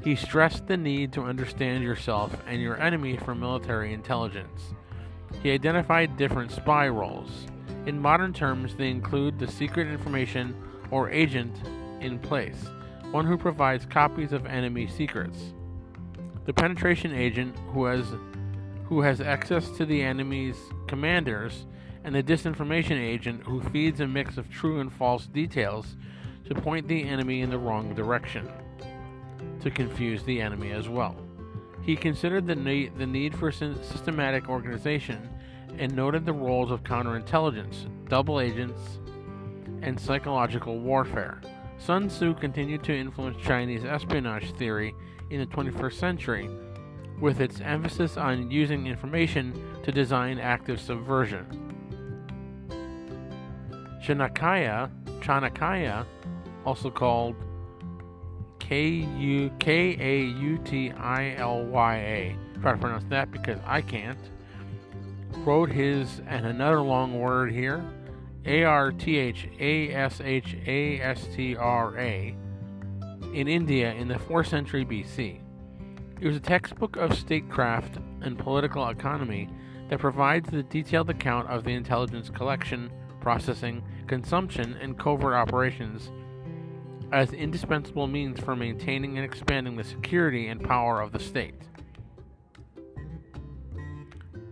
He 0.03 0.17
stressed 0.17 0.67
the 0.67 0.77
need 0.77 1.13
to 1.13 1.23
understand 1.23 1.85
yourself 1.85 2.35
and 2.47 2.63
your 2.63 2.81
enemy 2.81 3.19
for 3.19 3.35
military 3.35 3.93
intelligence. 3.93 4.75
He 5.43 5.51
identified 5.51 6.17
different 6.17 6.51
spy 6.53 6.89
roles. 6.89 7.47
In 7.87 8.01
modern 8.01 8.33
terms, 8.33 8.75
they 8.75 8.91
include 8.91 9.39
the 9.39 9.47
secret 9.47 9.89
information 9.89 10.55
or 10.91 11.11
agent 11.11 11.55
in 12.01 12.19
place, 12.19 12.67
one 13.11 13.27
who 13.27 13.37
provides 13.37 13.85
copies 13.87 14.33
of 14.33 14.47
enemy 14.47 14.87
secrets. 14.87 15.53
The 16.47 16.55
penetration 16.55 17.15
agent 17.15 17.57
who 17.73 17.85
has 17.85 18.07
who 18.85 19.03
has 19.03 19.21
access 19.21 19.71
to 19.71 19.87
the 19.87 20.03
enemy's 20.03 20.57
commanders 20.89 21.67
and 22.05 22.15
the 22.15 22.23
disinformation 22.23 22.99
agent 22.99 23.43
who 23.45 23.61
feeds 23.61 24.01
a 24.01 24.07
mix 24.07 24.37
of 24.37 24.51
true 24.51 24.81
and 24.81 24.93
false 24.93 25.27
details 25.27 25.97
to 26.49 26.55
point 26.55 26.89
the 26.89 27.03
enemy 27.03 27.43
in 27.43 27.51
the 27.51 27.59
wrong 27.59 27.95
direction, 27.95 28.49
to 29.61 29.71
confuse 29.71 30.23
the 30.25 30.41
enemy 30.41 30.73
as 30.73 30.89
well. 30.89 31.17
He 31.83 31.97
considered 31.97 32.47
the 32.47 32.57
need, 32.57 32.97
the 32.99 33.07
need 33.07 33.37
for 33.37 33.51
systematic 33.51 34.49
organization 34.49 35.29
and 35.79 35.95
noted 35.95 36.27
the 36.27 36.33
roles 36.33 36.71
of 36.71 36.83
counterintelligence, 36.83 37.89
double 38.09 38.41
agents, 38.41 38.99
and 39.83 39.99
psychological 39.99 40.79
warfare. 40.79 41.41
Sun 41.79 42.09
Tzu 42.09 42.35
continued 42.35 42.85
to 42.85 42.95
influence 42.95 43.43
Chinese 43.43 43.85
espionage 43.85 44.53
theory 44.57 44.95
in 45.31 45.41
the 45.41 45.47
21st 45.47 45.95
century, 45.95 46.51
with 47.21 47.41
its 47.41 47.61
emphasis 47.61 48.17
on 48.17 48.51
using 48.51 48.87
information 48.87 49.55
to 49.83 49.93
design 49.93 50.39
active 50.39 50.81
subversion. 50.81 51.70
Chanakya, 54.03 54.91
Chanakya, 55.21 56.07
also 56.65 56.91
called 56.91 57.37
K 58.59 58.87
U 58.87 59.51
K 59.59 59.97
A 59.99 60.25
U 60.25 60.59
T 60.59 60.91
I 60.93 61.35
L 61.37 61.65
Y 61.65 61.97
A. 61.97 62.37
Try 62.61 62.73
to 62.73 62.79
pronounce 62.79 63.05
that 63.11 63.31
because 63.31 63.59
I 63.67 63.81
can't. 63.81 64.19
Wrote 65.39 65.71
his 65.71 66.21
and 66.27 66.47
another 66.47 66.81
long 66.81 67.19
word 67.19 67.53
here, 67.53 67.85
A 68.45 68.65
R 68.65 68.93
T 68.93 69.17
H 69.17 69.49
A 69.59 69.93
S 69.93 70.21
H 70.21 70.57
A 70.67 71.01
S 71.01 71.27
T 71.35 71.57
R 71.57 71.99
A, 71.99 72.35
in 73.35 73.49
India 73.49 73.93
in 73.93 74.09
the 74.09 74.15
4th 74.15 74.49
century 74.49 74.85
BC. 74.85 75.41
It 76.21 76.27
was 76.27 76.37
a 76.37 76.41
textbook 76.41 76.97
of 76.97 77.17
statecraft 77.17 77.99
and 78.21 78.39
political 78.39 78.89
economy 78.89 79.49
that 79.89 79.99
provides 79.99 80.51
the 80.51 80.63
detailed 80.63 81.11
account 81.11 81.49
of 81.49 81.65
the 81.65 81.73
intelligence 81.73 82.29
collection 82.31 82.91
processing, 83.21 83.83
consumption, 84.07 84.77
and 84.81 84.99
covert 84.99 85.35
operations 85.35 86.11
as 87.13 87.33
indispensable 87.33 88.07
means 88.07 88.39
for 88.41 88.55
maintaining 88.55 89.19
and 89.19 89.25
expanding 89.25 89.77
the 89.77 89.85
security 89.85 90.49
and 90.49 90.63
power 90.63 91.01
of 91.01 91.13
the 91.13 91.19
state. 91.19 91.55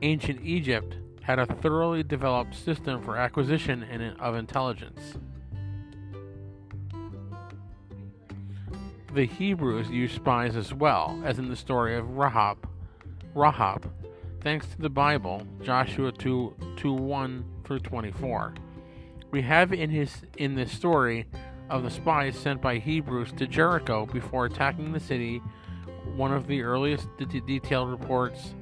Ancient 0.02 0.40
Egypt 0.44 0.96
had 1.22 1.38
a 1.38 1.46
thoroughly 1.46 2.02
developed 2.02 2.54
system 2.54 3.02
for 3.02 3.16
acquisition 3.16 4.16
of 4.18 4.34
intelligence. 4.34 5.14
The 9.14 9.26
Hebrews 9.26 9.90
used 9.90 10.14
spies 10.14 10.54
as 10.54 10.72
well, 10.72 11.20
as 11.24 11.38
in 11.38 11.48
the 11.48 11.56
story 11.56 11.96
of 11.96 12.16
Rahab. 12.16 12.68
Rahab, 13.34 13.90
thanks 14.40 14.66
to 14.68 14.78
the 14.78 14.90
Bible, 14.90 15.46
Joshua 15.62 16.12
2, 16.12 16.54
2 16.76 16.92
1 16.92 17.44
through 17.68 17.80
24. 17.80 18.54
We 19.30 19.42
have 19.42 19.72
in 19.74 19.90
his 19.90 20.22
in 20.38 20.54
this 20.54 20.72
story 20.72 21.26
of 21.68 21.82
the 21.82 21.90
spies 21.90 22.34
sent 22.34 22.62
by 22.62 22.78
Hebrews 22.78 23.32
to 23.32 23.46
Jericho 23.46 24.06
before 24.06 24.46
attacking 24.46 24.90
the 24.90 24.98
city, 24.98 25.42
one 26.16 26.32
of 26.32 26.46
the 26.46 26.62
earliest 26.62 27.08
de- 27.18 27.40
detailed 27.42 27.90
reports 27.90 28.54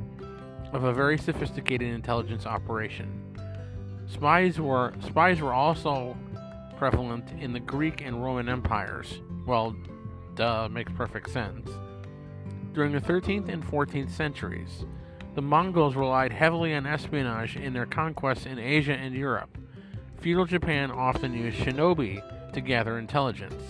of 0.72 0.82
a 0.82 0.92
very 0.92 1.16
sophisticated 1.16 1.94
intelligence 1.94 2.46
operation. 2.46 3.22
Spies 4.08 4.58
were 4.60 4.92
spies 5.06 5.40
were 5.40 5.54
also 5.54 6.16
prevalent 6.76 7.30
in 7.40 7.52
the 7.52 7.60
Greek 7.60 8.02
and 8.02 8.22
Roman 8.22 8.48
empires. 8.48 9.20
Well, 9.46 9.76
duh, 10.34 10.68
makes 10.68 10.92
perfect 10.92 11.30
sense. 11.30 11.70
During 12.72 12.92
the 12.92 13.00
13th 13.00 13.48
and 13.48 13.64
14th 13.64 14.10
centuries, 14.10 14.84
the 15.36 15.42
Mongols 15.42 15.94
relied 15.94 16.32
heavily 16.32 16.74
on 16.74 16.86
espionage 16.86 17.56
in 17.56 17.72
their 17.72 17.86
conquests 17.86 18.46
in 18.46 18.58
Asia 18.58 18.94
and 18.94 19.14
Europe 19.14 19.56
feudal 20.26 20.44
Japan 20.44 20.90
often 20.90 21.32
used 21.32 21.56
shinobi 21.58 22.20
to 22.52 22.60
gather 22.60 22.98
intelligence. 22.98 23.62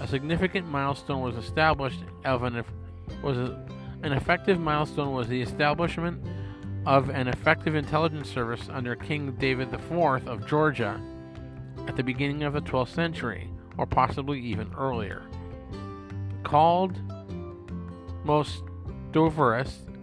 A 0.00 0.06
significant 0.06 0.68
milestone 0.68 1.20
was 1.20 1.34
established 1.34 1.98
of 2.24 2.44
an 2.44 2.64
was 3.24 3.36
a, 3.36 3.66
an 4.04 4.12
effective 4.12 4.60
milestone 4.60 5.12
was 5.12 5.26
the 5.26 5.42
establishment 5.42 6.24
of 6.86 7.08
an 7.10 7.26
effective 7.26 7.74
intelligence 7.74 8.30
service 8.30 8.68
under 8.70 8.94
King 8.94 9.32
David 9.32 9.74
IV 9.74 10.28
of 10.28 10.46
Georgia 10.46 11.00
at 11.88 11.96
the 11.96 12.04
beginning 12.04 12.44
of 12.44 12.52
the 12.52 12.62
12th 12.62 12.94
century, 12.94 13.50
or 13.76 13.84
possibly 13.84 14.38
even 14.40 14.72
earlier. 14.78 15.24
Called 16.44 17.00
most 18.24 18.62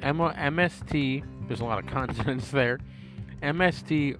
Doverus, 0.01 0.37
MST, 0.37 1.23
there's 1.47 1.61
a 1.61 1.65
lot 1.65 1.79
of 1.79 1.85
consonants 1.91 2.51
there, 2.51 2.79
MSTOVARIS. 3.41 4.13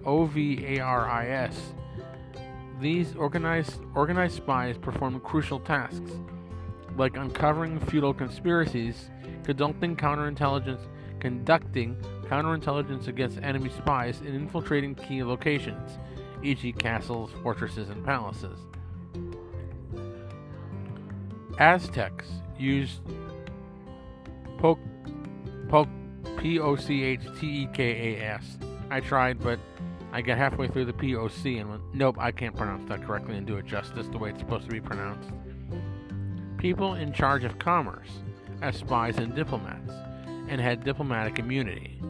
These 2.80 3.16
organized, 3.16 3.80
organized 3.94 4.36
spies 4.36 4.78
perform 4.78 5.18
crucial 5.20 5.58
tasks, 5.60 6.12
like 6.96 7.16
uncovering 7.16 7.80
feudal 7.80 8.14
conspiracies, 8.14 9.10
conducting 9.44 9.96
counterintelligence, 9.96 10.86
conducting 11.18 11.96
counterintelligence 12.26 13.08
against 13.08 13.38
enemy 13.42 13.70
spies, 13.70 14.20
and 14.20 14.34
infiltrating 14.34 14.94
key 14.94 15.24
locations, 15.24 15.98
e.g., 16.42 16.72
castles, 16.74 17.30
fortresses, 17.42 17.88
and 17.88 18.04
palaces. 18.04 18.60
Aztecs 21.58 22.26
used 22.56 23.00
poke, 24.58 24.78
P 26.38 26.58
O 26.60 26.76
C 26.76 27.02
H 27.02 27.20
T 27.40 27.62
E 27.62 27.68
K 27.72 28.14
A 28.14 28.34
S 28.34 28.58
I 28.90 29.00
tried, 29.00 29.40
but 29.40 29.58
I 30.12 30.22
got 30.22 30.38
halfway 30.38 30.68
through 30.68 30.86
the 30.86 30.92
POC 30.92 31.60
and 31.60 31.68
went, 31.68 31.82
nope, 31.92 32.16
I 32.18 32.32
can't 32.32 32.56
pronounce 32.56 32.88
that 32.88 33.02
correctly 33.02 33.36
and 33.36 33.46
do 33.46 33.56
it 33.56 33.66
justice 33.66 34.08
the 34.08 34.18
way 34.18 34.30
it's 34.30 34.38
supposed 34.38 34.64
to 34.64 34.70
be 34.70 34.80
pronounced. 34.80 35.30
People 36.56 36.94
in 36.94 37.12
charge 37.12 37.44
of 37.44 37.58
commerce 37.58 38.08
as 38.62 38.76
spies 38.76 39.18
and 39.18 39.34
diplomats, 39.34 39.92
and 40.48 40.60
had 40.60 40.84
diplomatic 40.84 41.38
immunity. 41.38 42.00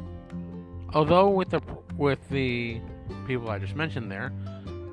Although 0.94 1.28
with 1.28 1.50
the 1.50 1.60
with 1.96 2.20
the 2.30 2.80
people 3.26 3.50
I 3.50 3.58
just 3.58 3.74
mentioned 3.74 4.10
there, 4.10 4.30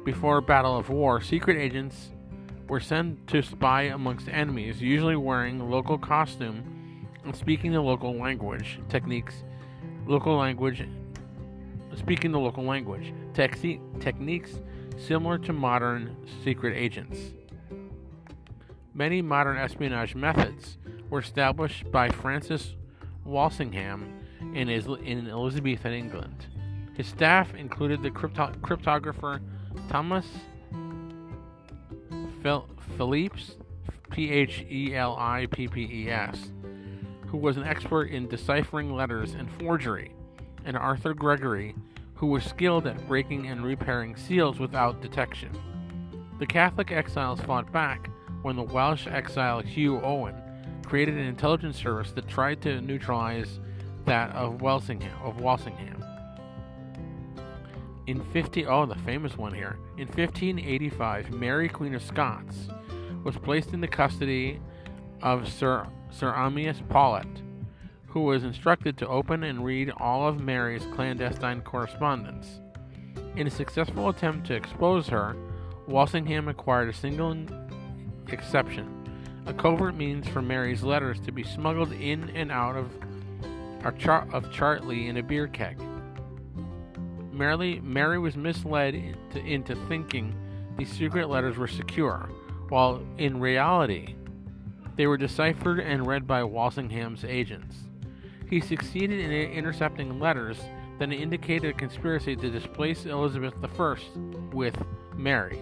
before 0.04 0.42
battle 0.42 0.76
of 0.78 0.90
war, 0.90 1.22
secret 1.22 1.58
agents 1.58 2.10
were 2.68 2.80
sent 2.80 3.28
to 3.28 3.42
spy 3.42 3.84
amongst 3.84 4.28
enemies, 4.28 4.82
usually 4.82 5.16
wearing 5.16 5.70
local 5.70 5.98
costume 5.98 6.75
speaking 7.34 7.72
the 7.72 7.82
local 7.82 8.16
language 8.16 8.80
techniques, 8.90 9.44
local 10.06 10.36
language, 10.36 10.88
speaking 11.96 12.32
the 12.32 12.40
local 12.40 12.64
language 12.64 13.14
techni- 13.34 13.80
techniques 14.00 14.60
similar 14.98 15.38
to 15.38 15.54
modern 15.54 16.16
secret 16.44 16.76
agents. 16.76 17.18
Many 18.94 19.22
modern 19.22 19.58
espionage 19.58 20.16
methods 20.16 20.78
were 21.10 21.20
established 21.20 21.92
by 21.92 22.10
Francis 22.10 22.76
Walsingham 23.26 24.22
in, 24.54 24.70
in 24.70 25.28
Elizabethan 25.28 25.94
England. 25.94 26.48
His 26.96 27.08
staff 27.08 27.54
included 27.56 28.02
the 28.02 28.12
crypto- 28.12 28.54
cryptographer 28.62 29.42
Thomas 29.90 30.26
Phelippes, 32.98 33.56
P 34.12 34.32
H 34.32 34.66
E 34.70 34.96
L 34.96 35.18
I 35.20 35.48
P 35.52 35.68
P 35.68 35.82
E 35.92 36.10
S, 36.10 36.52
who 37.28 37.38
was 37.38 37.58
an 37.58 37.64
expert 37.64 38.10
in 38.10 38.28
deciphering 38.28 38.94
letters 38.94 39.34
and 39.34 39.50
forgery, 39.52 40.14
and 40.66 40.78
Arthur 40.78 41.14
Gregory, 41.14 41.76
who 42.16 42.28
was 42.28 42.44
skilled 42.44 42.88
at 42.88 43.08
breaking 43.08 43.48
and 43.48 43.64
repairing 43.64 44.16
seals 44.16 44.60
without 44.60 45.02
detection. 45.02 45.52
The 46.40 46.46
Catholic 46.46 46.92
exiles 46.92 47.42
fought 47.42 47.72
back 47.72 48.10
when 48.42 48.56
the 48.56 48.64
Welsh 48.64 49.08
exile 49.08 49.62
Hugh 49.62 50.02
Owen 50.02 50.36
created 50.86 51.16
an 51.16 51.26
intelligence 51.26 51.78
service 51.78 52.12
that 52.12 52.28
tried 52.28 52.62
to 52.62 52.82
neutralize 52.82 53.60
that 54.06 54.32
of 54.36 54.62
Walsingham. 54.62 55.18
Of 55.24 55.42
Walsingham. 55.42 56.04
In 58.08 58.24
50, 58.24 58.68
oh, 58.68 58.86
the 58.86 58.96
famous 58.96 59.36
one 59.36 59.54
here. 59.54 59.78
In 59.98 60.08
1585, 60.08 61.32
Mary, 61.32 61.68
Queen 61.68 61.96
of 61.96 62.04
Scots, 62.04 62.68
was 63.24 63.36
placed 63.38 63.74
in 63.74 63.82
the 63.82 63.88
custody 63.88 64.62
of 65.22 65.48
Sir 65.48 65.88
Sir 66.10 66.34
Amyas 66.34 66.82
Paulet, 66.90 67.42
who 68.08 68.22
was 68.22 68.44
instructed 68.44 68.98
to 68.98 69.08
open 69.08 69.44
and 69.44 69.66
read 69.66 69.92
all 69.98 70.28
of 70.28 70.40
Mary's 70.40 70.86
clandestine 70.94 71.62
correspondence. 71.62 72.62
In 73.36 73.48
a 73.48 73.52
successful 73.52 74.10
attempt 74.10 74.48
to 74.48 74.54
expose 74.54 75.08
her, 75.08 75.36
Walsingham 75.88 76.48
acquired 76.48 76.90
a 76.90 76.94
single 76.94 77.36
exception 78.30 79.06
a 79.46 79.54
covert 79.54 79.96
means 79.96 80.28
for 80.28 80.42
Mary's 80.42 80.82
letters 80.82 81.20
to 81.22 81.32
be 81.32 81.44
smuggled 81.44 81.92
in 81.92 82.30
and 82.30 82.52
out 82.52 82.76
of, 82.76 82.90
of 84.34 84.52
Chartley 84.52 85.08
in 85.08 85.18
a 85.18 85.24
beer 85.24 85.48
keg. 85.48 85.80
Mary, 87.32 87.80
Mary 87.84 88.18
was 88.18 88.36
misled 88.36 88.96
into, 88.96 89.40
into 89.40 89.76
thinking 89.88 90.34
these 90.78 90.92
secret 90.92 91.30
letters 91.30 91.58
were 91.58 91.68
secure, 91.68 92.30
while 92.70 93.06
in 93.18 93.40
reality, 93.40 94.16
they 94.96 95.08
were 95.08 95.18
deciphered 95.18 95.80
and 95.80 96.08
read 96.08 96.28
by 96.28 96.44
Walsingham's 96.44 97.26
agents. 97.26 97.76
He 98.50 98.62
succeeded 98.62 99.20
in 99.20 99.32
intercepting 99.32 100.20
letters 100.20 100.58
that 101.00 101.12
indicated 101.12 101.72
a 101.72 101.78
conspiracy 101.78 102.36
to 102.36 102.50
displace 102.50 103.06
Elizabeth 103.06 103.54
I 103.62 103.96
with 104.54 104.76
Mary. 105.16 105.60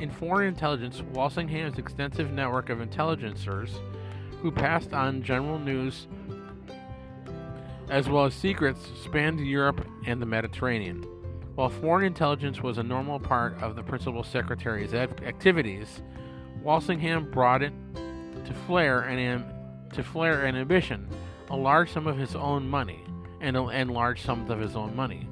In 0.00 0.10
foreign 0.10 0.48
intelligence, 0.48 1.02
Walsingham's 1.12 1.78
extensive 1.78 2.32
network 2.32 2.70
of 2.70 2.78
intelligencers 2.78 3.70
who 4.40 4.50
passed 4.50 4.92
on 4.92 5.22
general 5.22 5.58
news 5.58 6.08
as 7.88 8.08
well 8.08 8.24
as 8.24 8.34
secrets 8.34 8.80
spanned 9.04 9.38
Europe 9.38 9.86
and 10.06 10.20
the 10.20 10.26
Mediterranean. 10.26 11.02
While 11.54 11.68
foreign 11.68 12.06
intelligence 12.06 12.62
was 12.62 12.78
a 12.78 12.82
normal 12.82 13.20
part 13.20 13.62
of 13.62 13.76
the 13.76 13.82
principal 13.82 14.24
secretary's 14.24 14.94
activities, 14.94 16.02
Walsingham 16.62 17.30
brought 17.30 17.62
it 17.62 17.72
to 18.52 18.58
flair 18.66 19.00
and 19.00 19.44
to 19.92 20.02
flair 20.02 20.44
an 20.44 20.56
ambition, 20.56 21.08
a 21.50 21.56
large 21.56 21.90
sum 21.92 22.06
of 22.06 22.16
his 22.16 22.34
own 22.34 22.68
money, 22.68 23.00
and, 23.40 23.56
and 23.56 23.90
large 23.90 24.22
sums 24.22 24.50
of 24.50 24.58
his 24.58 24.76
own 24.76 24.94
money. 24.94 25.28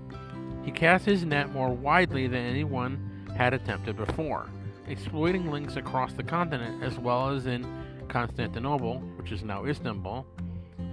He 0.64 0.70
cast 0.70 1.04
his 1.04 1.24
net 1.24 1.52
more 1.52 1.70
widely 1.70 2.26
than 2.26 2.44
anyone 2.44 3.26
had 3.36 3.54
attempted 3.54 3.96
before 3.96 4.48
exploiting 4.86 5.50
links 5.52 5.76
across 5.76 6.12
the 6.14 6.22
continent 6.22 6.82
as 6.82 6.98
well 6.98 7.28
as 7.28 7.46
in 7.46 7.64
Constantinople, 8.08 8.98
which 9.16 9.30
is 9.30 9.44
now 9.44 9.64
Istanbul, 9.64 10.26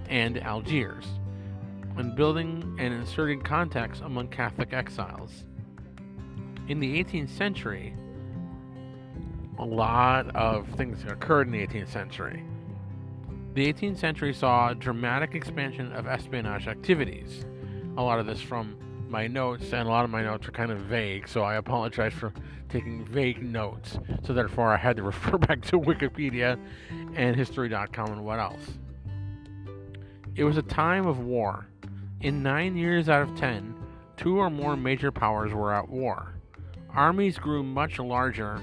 and 0.08 0.40
Algiers, 0.40 1.04
and 1.96 2.14
building 2.14 2.76
and 2.78 2.94
inserting 2.94 3.40
contacts 3.40 4.00
among 4.00 4.28
Catholic 4.28 4.72
exiles. 4.72 5.44
In 6.68 6.78
the 6.78 7.02
18th 7.02 7.30
century, 7.30 7.92
a 9.58 9.64
lot 9.64 10.34
of 10.36 10.68
things 10.70 11.02
that 11.02 11.12
occurred 11.12 11.46
in 11.46 11.52
the 11.52 11.66
18th 11.66 11.88
century. 11.88 12.44
The 13.54 13.72
18th 13.72 13.98
century 13.98 14.32
saw 14.32 14.70
a 14.70 14.74
dramatic 14.74 15.34
expansion 15.34 15.92
of 15.92 16.06
espionage 16.06 16.68
activities. 16.68 17.44
A 17.96 18.02
lot 18.02 18.20
of 18.20 18.26
this 18.26 18.40
from 18.40 18.76
my 19.08 19.26
notes, 19.26 19.72
and 19.72 19.88
a 19.88 19.90
lot 19.90 20.04
of 20.04 20.10
my 20.10 20.22
notes 20.22 20.46
are 20.46 20.52
kind 20.52 20.70
of 20.70 20.78
vague, 20.78 21.26
so 21.26 21.42
I 21.42 21.56
apologize 21.56 22.12
for 22.12 22.32
taking 22.68 23.04
vague 23.04 23.42
notes. 23.42 23.98
So 24.22 24.32
therefore, 24.32 24.68
I 24.68 24.76
had 24.76 24.96
to 24.96 25.02
refer 25.04 25.38
back 25.38 25.62
to 25.62 25.80
Wikipedia 25.80 26.58
and 27.16 27.34
History.com 27.34 28.12
and 28.12 28.24
what 28.24 28.38
else. 28.38 28.78
It 30.36 30.44
was 30.44 30.56
a 30.56 30.62
time 30.62 31.06
of 31.06 31.18
war. 31.18 31.66
In 32.20 32.42
nine 32.42 32.76
years 32.76 33.08
out 33.08 33.22
of 33.22 33.36
ten, 33.36 33.74
two 34.16 34.38
or 34.38 34.50
more 34.50 34.76
major 34.76 35.10
powers 35.10 35.52
were 35.52 35.74
at 35.74 35.88
war. 35.88 36.34
Armies 36.94 37.38
grew 37.38 37.62
much 37.62 37.98
larger 37.98 38.60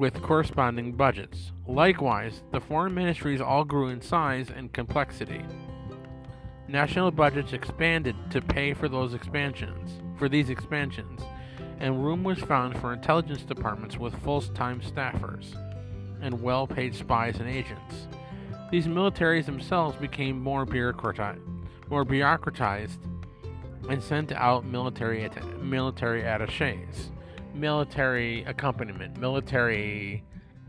with 0.00 0.22
corresponding 0.22 0.92
budgets. 0.92 1.52
Likewise, 1.68 2.42
the 2.52 2.60
foreign 2.60 2.94
ministries 2.94 3.42
all 3.42 3.64
grew 3.64 3.88
in 3.88 4.00
size 4.00 4.48
and 4.48 4.72
complexity. 4.72 5.44
National 6.68 7.10
budgets 7.10 7.52
expanded 7.52 8.16
to 8.30 8.40
pay 8.40 8.72
for 8.72 8.88
those 8.88 9.12
expansions, 9.12 10.00
for 10.18 10.26
these 10.26 10.48
expansions, 10.48 11.20
and 11.80 12.02
room 12.02 12.24
was 12.24 12.38
found 12.38 12.78
for 12.78 12.94
intelligence 12.94 13.42
departments 13.42 13.98
with 13.98 14.18
full-time 14.22 14.80
staffers 14.80 15.54
and 16.22 16.40
well-paid 16.40 16.94
spies 16.94 17.38
and 17.38 17.48
agents. 17.50 18.08
These 18.70 18.86
militaries 18.86 19.44
themselves 19.44 19.96
became 19.96 20.40
more 20.40 20.64
bureaucratized, 20.64 21.44
more 21.90 22.06
bureaucratized 22.06 22.96
and 23.90 24.02
sent 24.02 24.32
out 24.32 24.64
military 24.64 25.28
military 25.60 26.22
attaches, 26.22 27.10
military 27.54 28.44
accompaniment, 28.44 29.18
military 29.18 30.22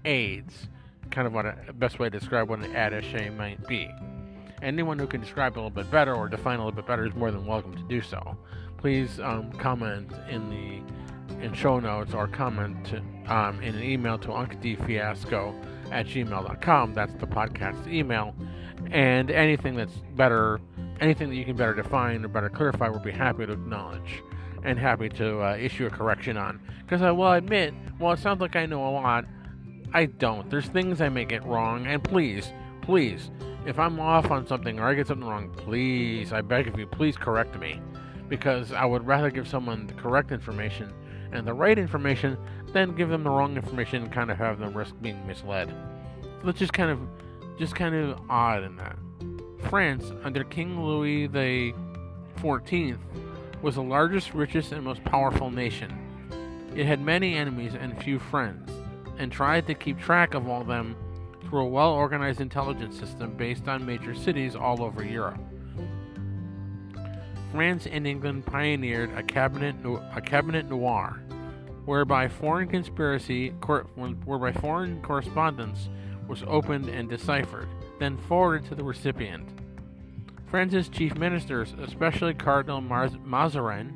aids, 0.06 0.68
kind 1.10 1.28
of 1.28 1.34
what 1.34 1.46
a 1.46 1.74
best 1.74 2.00
way 2.00 2.10
to 2.10 2.20
describe 2.20 2.50
what 2.50 2.60
an 2.60 2.76
attache 2.76 3.30
might 3.30 3.66
be. 3.68 3.90
Anyone 4.62 5.00
who 5.00 5.08
can 5.08 5.22
describe 5.22 5.54
a 5.54 5.58
little 5.58 5.70
bit 5.70 5.90
better 5.90 6.14
or 6.14 6.30
define 6.30 6.60
a 6.60 6.66
little 6.66 6.76
bit 6.76 6.88
better 6.88 7.06
is 7.06 7.16
more 7.16 7.32
than 7.32 7.46
welcome 7.46 7.76
to 7.76 7.84
do 7.84 8.02
so. 8.02 8.38
Please 8.78 9.20
um, 9.20 9.52
comment 9.54 10.12
in 10.30 10.50
the 10.50 10.82
in 11.44 11.54
show 11.54 11.80
notes 11.80 12.14
or 12.14 12.28
comment 12.28 12.94
um, 13.28 13.62
in 13.62 13.76
an 13.76 13.84
email 13.84 14.18
to 14.20 14.28
uncdfiasco 14.28 15.56
at 15.92 16.06
gmail.com. 16.06 16.94
That's 16.94 17.14
the 17.16 17.28
podcast 17.28 17.88
email. 17.88 18.36
And 18.92 19.32
anything 19.32 19.76
that's 19.76 19.96
better, 20.16 20.60
anything 21.00 21.30
that 21.30 21.36
you 21.36 21.46
can 21.46 21.56
better 21.56 21.74
define 21.74 22.24
or 22.26 22.28
better 22.28 22.50
clarify, 22.50 22.90
we'll 22.90 23.00
be 23.00 23.12
happy 23.12 23.46
to 23.46 23.54
acknowledge 23.54 24.22
and 24.64 24.78
happy 24.78 25.10
to 25.10 25.42
uh, 25.42 25.56
issue 25.56 25.86
a 25.86 25.90
correction 25.90 26.38
on. 26.38 26.62
Because 26.82 27.02
I 27.02 27.12
will 27.12 27.32
admit, 27.32 27.74
well, 28.00 28.14
it 28.14 28.20
sounds 28.20 28.42
like 28.42 28.56
I 28.56 28.66
know 28.66 28.88
a 28.88 28.92
lot. 28.92 29.26
I 29.94 30.06
don't. 30.06 30.50
There's 30.50 30.68
things 30.68 31.02
I 31.02 31.10
may 31.10 31.26
get 31.26 31.46
wrong. 31.46 31.88
And 31.88 32.04
please, 32.04 32.52
please, 32.82 33.32
if 33.66 33.80
I'm 33.80 34.00
off 34.00 34.32
on 34.32 34.48
something 34.48 34.80
or 34.80 34.88
I 34.88 34.94
get 34.94 35.08
something 35.08 35.28
wrong, 35.28 35.50
please, 35.50 36.34
I 36.34 36.42
beg 36.42 36.68
of 36.68 36.78
you, 36.80 36.88
please 36.88 37.18
correct 37.18 37.60
me. 37.60 37.82
Because 38.30 38.72
I 38.72 38.86
would 38.86 39.06
rather 39.06 39.30
give 39.30 39.48
someone 39.48 39.88
the 39.88 39.94
correct 39.94 40.32
information 40.32 40.94
and 41.32 41.46
the 41.46 41.54
right 41.54 41.78
information 41.78 42.38
than 42.74 42.96
give 42.96 43.10
them 43.10 43.24
the 43.24 43.30
wrong 43.30 43.56
information 43.56 44.04
and 44.04 44.12
kind 44.12 44.32
of 44.32 44.38
have 44.38 44.60
them 44.60 44.76
risk 44.76 44.96
being 45.02 45.26
misled. 45.28 45.74
It's 46.44 46.60
just 46.60 46.74
kind 46.74 46.90
of, 46.90 47.00
just 47.58 47.76
kind 47.76 47.94
of 47.94 48.20
odd 48.30 48.64
in 48.64 48.78
that. 48.78 48.98
France, 49.70 50.12
under 50.24 50.44
King 50.44 50.84
Louis 50.84 51.28
the 51.28 51.74
XIV, 52.38 52.98
was 53.62 53.76
the 53.76 53.84
largest, 53.84 54.34
richest, 54.34 54.72
and 54.72 54.84
most 54.84 55.04
powerful 55.04 55.52
nation. 55.52 55.92
It 56.76 56.86
had 56.86 57.02
many 57.02 57.36
enemies 57.36 57.74
and 57.74 58.02
few 58.02 58.20
friends, 58.20 58.72
and 59.18 59.32
tried 59.32 59.68
to 59.68 59.74
keep 59.74 60.00
track 60.00 60.34
of 60.34 60.48
all 60.48 60.64
them 60.64 60.96
through 61.44 61.62
a 61.62 61.68
well 61.68 61.92
organized 61.92 62.42
intelligence 62.42 62.98
system 62.98 63.36
based 63.36 63.68
on 63.68 63.86
major 63.86 64.16
cities 64.16 64.56
all 64.56 64.82
over 64.82 65.04
Europe. 65.04 65.40
France 67.52 67.86
and 67.86 68.08
England 68.08 68.46
pioneered 68.46 69.12
a 69.18 69.24
cabinet, 69.24 69.76
a 70.16 70.22
cabinet 70.22 70.70
noir, 70.70 71.22
whereby 71.86 72.28
foreign 72.28 72.70
conspiracy, 72.70 73.50
whereby 73.50 74.54
foreign 74.54 75.02
correspondence 75.02 75.90
was 76.28 76.44
opened 76.48 76.88
and 76.88 77.10
deciphered, 77.10 77.68
then 78.00 78.18
forwarded 78.18 78.68
to 78.70 78.76
the 78.76 78.84
recipient. 78.84 79.61
France's 80.52 80.90
chief 80.90 81.16
ministers, 81.16 81.74
especially 81.82 82.34
Cardinal 82.34 82.82
Mazarin, 82.82 83.94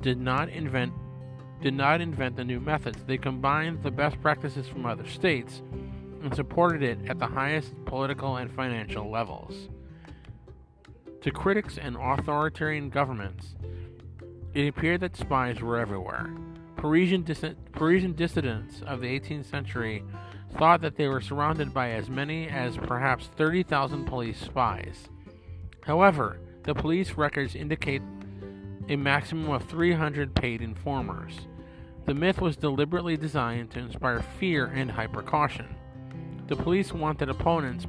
did 0.00 0.18
not 0.18 0.48
invent 0.48 0.94
did 1.60 1.74
not 1.74 2.00
invent 2.00 2.36
the 2.36 2.44
new 2.44 2.58
methods. 2.58 3.04
They 3.04 3.18
combined 3.18 3.82
the 3.82 3.90
best 3.90 4.18
practices 4.22 4.66
from 4.66 4.86
other 4.86 5.06
states 5.06 5.60
and 6.22 6.34
supported 6.34 6.82
it 6.82 6.98
at 7.06 7.18
the 7.18 7.26
highest 7.26 7.74
political 7.84 8.38
and 8.38 8.50
financial 8.50 9.10
levels. 9.10 9.68
To 11.20 11.30
critics 11.30 11.76
and 11.76 11.98
authoritarian 12.00 12.88
governments, 12.88 13.56
it 14.54 14.68
appeared 14.68 15.02
that 15.02 15.18
spies 15.18 15.60
were 15.60 15.76
everywhere. 15.76 16.34
Parisian, 16.76 17.24
dis- 17.24 17.44
Parisian 17.72 18.14
dissidents 18.14 18.80
of 18.86 19.02
the 19.02 19.20
18th 19.20 19.44
century 19.44 20.02
thought 20.56 20.80
that 20.82 20.96
they 20.96 21.08
were 21.08 21.20
surrounded 21.20 21.72
by 21.72 21.90
as 21.90 22.10
many 22.10 22.48
as 22.48 22.76
perhaps 22.76 23.28
30,000 23.36 24.04
police 24.04 24.38
spies. 24.38 25.08
However, 25.84 26.38
the 26.64 26.74
police 26.74 27.12
records 27.12 27.54
indicate 27.54 28.02
a 28.88 28.96
maximum 28.96 29.50
of 29.50 29.64
300 29.64 30.34
paid 30.34 30.60
informers. 30.60 31.34
The 32.06 32.14
myth 32.14 32.40
was 32.40 32.56
deliberately 32.56 33.16
designed 33.16 33.70
to 33.72 33.78
inspire 33.78 34.20
fear 34.38 34.66
and 34.66 34.90
high 34.90 35.06
precaution. 35.06 35.76
The 36.48 36.56
police 36.56 36.92
wanted 36.92 37.28
opponents 37.28 37.86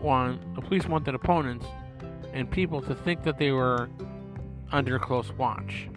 want, 0.00 0.54
the 0.54 0.62
police 0.62 0.86
wanted 0.86 1.14
opponents 1.14 1.66
and 2.32 2.50
people 2.50 2.80
to 2.82 2.94
think 2.94 3.24
that 3.24 3.38
they 3.38 3.50
were 3.50 3.88
under 4.70 4.98
close 4.98 5.32
watch. 5.32 5.88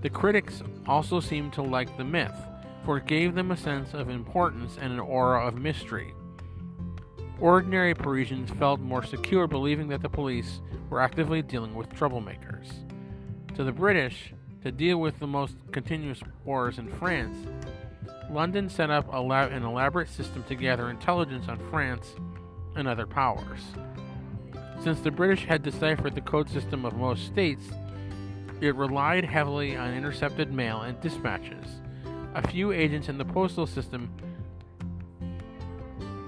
The 0.00 0.10
critics 0.10 0.62
also 0.86 1.20
seemed 1.20 1.52
to 1.54 1.62
like 1.62 1.96
the 1.96 2.04
myth, 2.04 2.36
for 2.84 2.98
it 2.98 3.06
gave 3.06 3.34
them 3.34 3.50
a 3.50 3.56
sense 3.56 3.94
of 3.94 4.08
importance 4.08 4.78
and 4.80 4.92
an 4.92 5.00
aura 5.00 5.46
of 5.46 5.58
mystery. 5.58 6.14
Ordinary 7.40 7.94
Parisians 7.94 8.50
felt 8.50 8.80
more 8.80 9.04
secure 9.04 9.46
believing 9.46 9.88
that 9.88 10.02
the 10.02 10.08
police 10.08 10.60
were 10.90 11.00
actively 11.00 11.42
dealing 11.42 11.74
with 11.74 11.88
troublemakers. 11.90 12.68
To 13.54 13.64
the 13.64 13.72
British, 13.72 14.32
to 14.62 14.72
deal 14.72 14.98
with 14.98 15.18
the 15.18 15.26
most 15.26 15.54
continuous 15.70 16.20
wars 16.44 16.78
in 16.78 16.88
France, 16.88 17.36
London 18.30 18.68
set 18.68 18.90
up 18.90 19.12
an 19.12 19.62
elaborate 19.62 20.08
system 20.08 20.42
to 20.44 20.54
gather 20.54 20.90
intelligence 20.90 21.48
on 21.48 21.58
France 21.70 22.14
and 22.74 22.88
other 22.88 23.06
powers. 23.06 23.60
Since 24.82 25.00
the 25.00 25.10
British 25.10 25.44
had 25.44 25.62
deciphered 25.62 26.14
the 26.14 26.20
code 26.20 26.48
system 26.50 26.84
of 26.84 26.94
most 26.94 27.26
states, 27.26 27.64
it 28.60 28.74
relied 28.74 29.24
heavily 29.24 29.76
on 29.76 29.94
intercepted 29.94 30.52
mail 30.52 30.82
and 30.82 31.00
dispatches. 31.00 31.80
A 32.34 32.46
few 32.48 32.72
agents 32.72 33.08
in 33.08 33.18
the 33.18 33.24
postal 33.24 33.66
system 33.66 34.10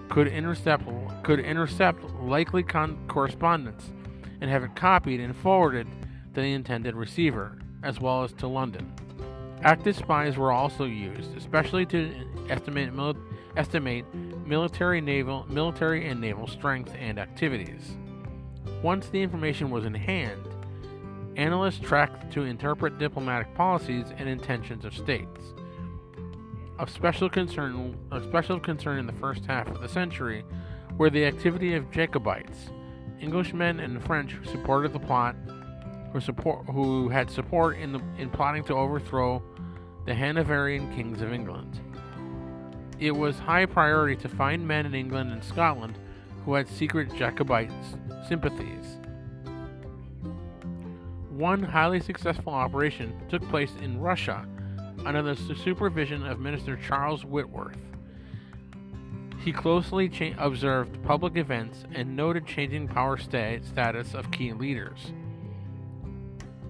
could 0.09 0.27
intercept 0.27 0.85
could 1.23 1.41
intercept 1.41 2.03
likely 2.23 2.63
con- 2.63 2.99
correspondence 3.07 3.93
and 4.41 4.51
have 4.51 4.65
it 4.65 4.75
copied 4.75 5.21
and 5.21 5.37
forwarded 5.37 5.87
to 6.35 6.41
the 6.41 6.53
intended 6.53 6.95
receiver, 6.95 7.59
as 7.83 8.01
well 8.01 8.25
as 8.25 8.33
to 8.33 8.47
London. 8.47 8.93
Active 9.63 9.97
spies 9.97 10.37
were 10.37 10.53
also 10.53 10.85
used, 10.85 11.37
especially 11.37 11.85
to 11.87 12.13
estimate, 12.49 12.93
mil- 12.93 13.17
estimate 13.57 14.05
military, 14.47 15.01
naval, 15.01 15.47
military 15.49 16.09
and 16.09 16.21
naval 16.21 16.47
strength 16.47 16.93
and 16.99 17.19
activities. 17.19 17.97
Once 18.83 19.09
the 19.11 19.21
information 19.21 19.71
was 19.71 19.85
in 19.85 19.95
hand, 19.95 20.43
analysts 21.37 21.79
tracked 21.79 22.33
to 22.33 22.43
interpret 22.43 22.99
diplomatic 22.99 23.55
policies 23.55 24.07
and 24.17 24.29
intentions 24.29 24.85
of 24.85 24.95
states. 24.95 25.55
Of 26.81 26.89
special 26.89 27.29
concern, 27.29 27.95
of 28.11 28.25
special 28.25 28.59
concern 28.59 28.99
in 29.01 29.07
the 29.07 29.13
first 29.13 29.45
half 29.45 29.69
of 29.69 29.83
the 29.83 29.89
century 29.89 30.47
were 30.97 31.11
the 31.11 31.27
activity 31.27 31.75
of 31.75 31.91
Jacobites, 31.91 32.71
Englishmen 33.21 33.81
and 33.81 34.03
French 34.03 34.33
who 34.33 34.47
supported 34.47 34.95
the 34.95 34.99
plot, 34.99 35.37
who 36.11 36.21
support 36.21 36.65
who 36.65 37.11
had 37.11 37.31
support 37.31 37.77
in 37.77 37.93
the 37.93 38.01
in 38.17 38.31
plotting 38.31 38.65
to 38.65 38.75
overthrow 38.75 39.43
the 40.07 40.15
Hanoverian 40.15 40.91
kings 40.97 41.21
of 41.21 41.35
England. 41.35 41.79
It 42.99 43.11
was 43.11 43.39
high 43.39 43.67
priority 43.67 44.17
to 44.23 44.31
find 44.31 44.67
men 44.67 44.87
in 44.87 44.95
England 44.95 45.33
and 45.33 45.45
Scotland 45.45 45.99
who 46.47 46.55
had 46.55 46.67
secret 46.67 47.15
Jacobite 47.15 47.71
sympathies. 48.27 48.97
One 51.29 51.63
highly 51.63 52.01
successful 52.01 52.55
operation 52.55 53.13
took 53.29 53.47
place 53.51 53.73
in 53.83 54.01
Russia 54.01 54.47
under 55.05 55.23
the 55.23 55.37
supervision 55.37 56.27
of 56.27 56.41
Minister 56.41 56.77
Charles 56.77 57.25
Whitworth. 57.25 57.79
He 59.45 59.53
closely 59.53 60.09
cha- 60.09 60.35
observed 60.39 61.03
public 61.03 61.37
events 61.37 61.85
and 61.95 62.15
noted 62.15 62.47
changing 62.47 62.89
power 62.89 63.17
sta- 63.17 63.61
status 63.63 64.15
of 64.15 64.31
key 64.31 64.53
leaders. 64.53 65.13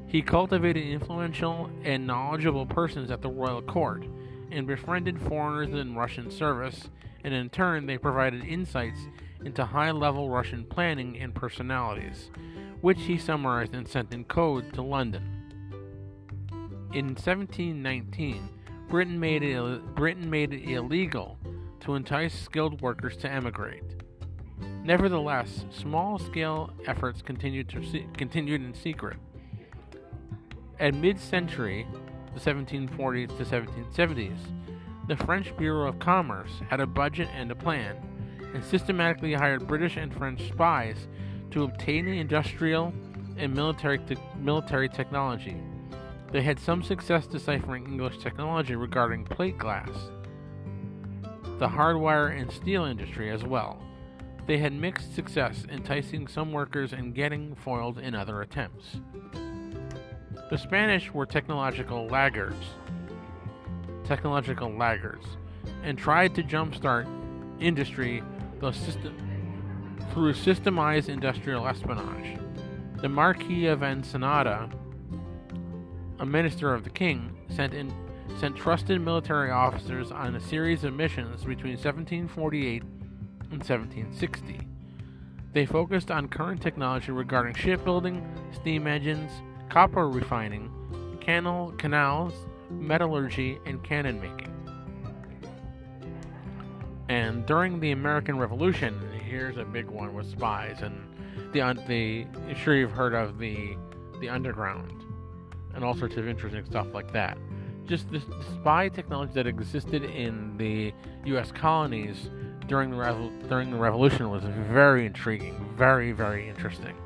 He 0.07 0.23
cultivated 0.23 0.85
influential 0.85 1.71
and 1.85 2.07
knowledgeable 2.07 2.66
persons 2.66 3.11
at 3.11 3.23
the 3.23 3.29
royal 3.29 3.62
court 3.62 4.05
and 4.51 4.66
befriended 4.66 5.21
foreigners 5.21 5.79
in 5.79 5.95
Russian 5.95 6.31
service, 6.31 6.90
and 7.23 7.33
in 7.33 7.49
turn, 7.51 7.87
they 7.87 7.99
provided 7.99 8.45
insights 8.45 9.01
into 9.45 9.64
high 9.64 9.90
level 9.90 10.29
Russian 10.29 10.64
planning 10.64 11.19
and 11.19 11.35
personalities, 11.35 12.31
which 12.81 13.01
he 13.03 13.19
summarized 13.19 13.75
and 13.75 13.87
sent 13.87 14.12
in 14.12 14.25
code 14.25 14.73
to 14.75 14.83
London. 14.83 15.39
In 16.92 17.11
1719, 17.11 18.48
Britain 18.88 19.20
made 19.20 19.44
it, 19.44 19.94
Britain 19.94 20.29
made 20.29 20.53
it 20.53 20.68
illegal 20.68 21.38
to 21.81 21.94
entice 21.94 22.35
skilled 22.37 22.81
workers 22.83 23.16
to 23.18 23.31
emigrate. 23.31 23.85
Nevertheless, 24.83 25.66
small 25.70 26.18
scale 26.18 26.72
efforts 26.88 27.22
continued, 27.22 27.70
se- 27.70 28.07
continued 28.16 28.62
in 28.62 28.74
secret. 28.74 29.18
At 30.81 30.94
mid 30.94 31.20
century, 31.20 31.87
the 32.35 32.40
1740s 32.40 33.38
to 33.38 33.44
1770s, 33.44 34.38
the 35.07 35.16
French 35.16 35.57
Bureau 35.57 35.88
of 35.88 36.00
Commerce 36.00 36.50
had 36.68 36.81
a 36.81 36.87
budget 36.87 37.29
and 37.33 37.53
a 37.53 37.55
plan 37.55 37.96
and 38.53 38.64
systematically 38.64 39.33
hired 39.33 39.68
British 39.68 39.96
and 39.96 40.12
French 40.12 40.48
spies 40.48 41.07
to 41.53 41.62
obtain 41.62 42.09
industrial 42.09 42.92
and 43.37 43.55
military, 43.55 43.98
te- 43.98 44.16
military 44.40 44.88
technology. 44.88 45.57
They 46.33 46.43
had 46.43 46.61
some 46.61 46.83
success 46.83 47.27
deciphering 47.27 47.87
English 47.87 48.19
technology 48.19 48.77
regarding 48.77 49.25
plate 49.25 49.59
glass, 49.59 49.90
the 51.59 51.69
hardwire 51.69 52.40
and 52.40 52.51
steel 52.53 52.85
industry 52.85 53.31
as 53.31 53.45
well. 53.45 53.83
They 54.47 54.59
had 54.59 54.73
mixed 54.73 55.14
success 55.14 55.64
enticing 55.71 56.29
some 56.29 56.53
workers 56.53 56.93
and 56.93 57.14
getting 57.14 57.55
foiled 57.57 57.99
in 57.99 58.14
other 58.14 58.43
attempts. 58.43 59.01
The 60.51 60.57
Spanish 60.57 61.12
were 61.12 61.27
technological 61.27 62.07
laggards, 62.07 62.64
technological 64.05 64.71
laggards, 64.71 65.27
and 65.83 65.99
tried 65.99 66.35
to 66.37 66.43
jumpstart 66.43 67.07
industry 67.61 68.23
system, 68.73 69.16
through 70.12 70.33
systemized 70.35 71.09
industrial 71.09 71.66
espionage. 71.66 72.38
The 73.01 73.09
Marquis 73.09 73.66
of 73.66 73.83
Ensenada, 73.83 74.71
a 76.20 76.26
minister 76.26 76.74
of 76.74 76.85
the 76.85 76.90
king, 76.90 77.35
sent 77.48 77.74
in 77.74 77.92
sent 78.38 78.54
trusted 78.54 79.00
military 79.00 79.50
officers 79.50 80.12
on 80.12 80.37
a 80.37 80.40
series 80.40 80.85
of 80.85 80.94
missions 80.94 81.42
between 81.42 81.72
1748 81.72 82.83
and 82.83 83.59
1760. 83.59 84.61
They 85.52 85.66
focused 85.66 86.11
on 86.12 86.28
current 86.28 86.62
technology 86.62 87.11
regarding 87.11 87.54
shipbuilding, 87.54 88.24
steam 88.52 88.87
engines, 88.87 89.33
copper 89.68 90.09
refining, 90.09 90.70
canal, 91.20 91.74
canals, 91.76 92.35
metallurgy, 92.70 93.59
and 93.66 93.83
cannon 93.83 94.20
making. 94.20 94.54
And 97.09 97.44
during 97.46 97.80
the 97.80 97.90
American 97.90 98.38
Revolution, 98.38 99.00
here's 99.24 99.56
a 99.56 99.64
big 99.64 99.87
one 99.87 100.14
with 100.14 100.30
spies 100.30 100.83
and 100.83 101.09
the 101.52 101.61
the. 101.88 102.26
I'm 102.48 102.54
sure 102.54 102.76
you've 102.76 102.92
heard 102.92 103.14
of 103.14 103.38
the 103.38 103.76
the 104.20 104.28
underground 104.28 105.10
and 105.74 105.85
all 105.85 105.94
sorts 105.94 106.16
of 106.16 106.28
interesting 106.28 106.64
stuff 106.64 106.87
like 106.92 107.12
that. 107.12 107.38
Just 107.87 108.11
the 108.11 108.22
spy 108.52 108.88
technology 108.88 109.33
that 109.35 109.46
existed 109.46 110.04
in 110.04 110.56
the 110.56 110.92
U.S. 111.26 111.50
colonies 111.50 112.30
during 112.68 112.90
the 112.90 112.96
Revo- 112.96 113.48
during 113.48 113.70
the 113.70 113.76
Revolution 113.76 114.30
was 114.30 114.44
very 114.44 115.06
intriguing, 115.06 115.74
very 115.76 116.12
very 116.12 116.48
interesting. 116.48 116.96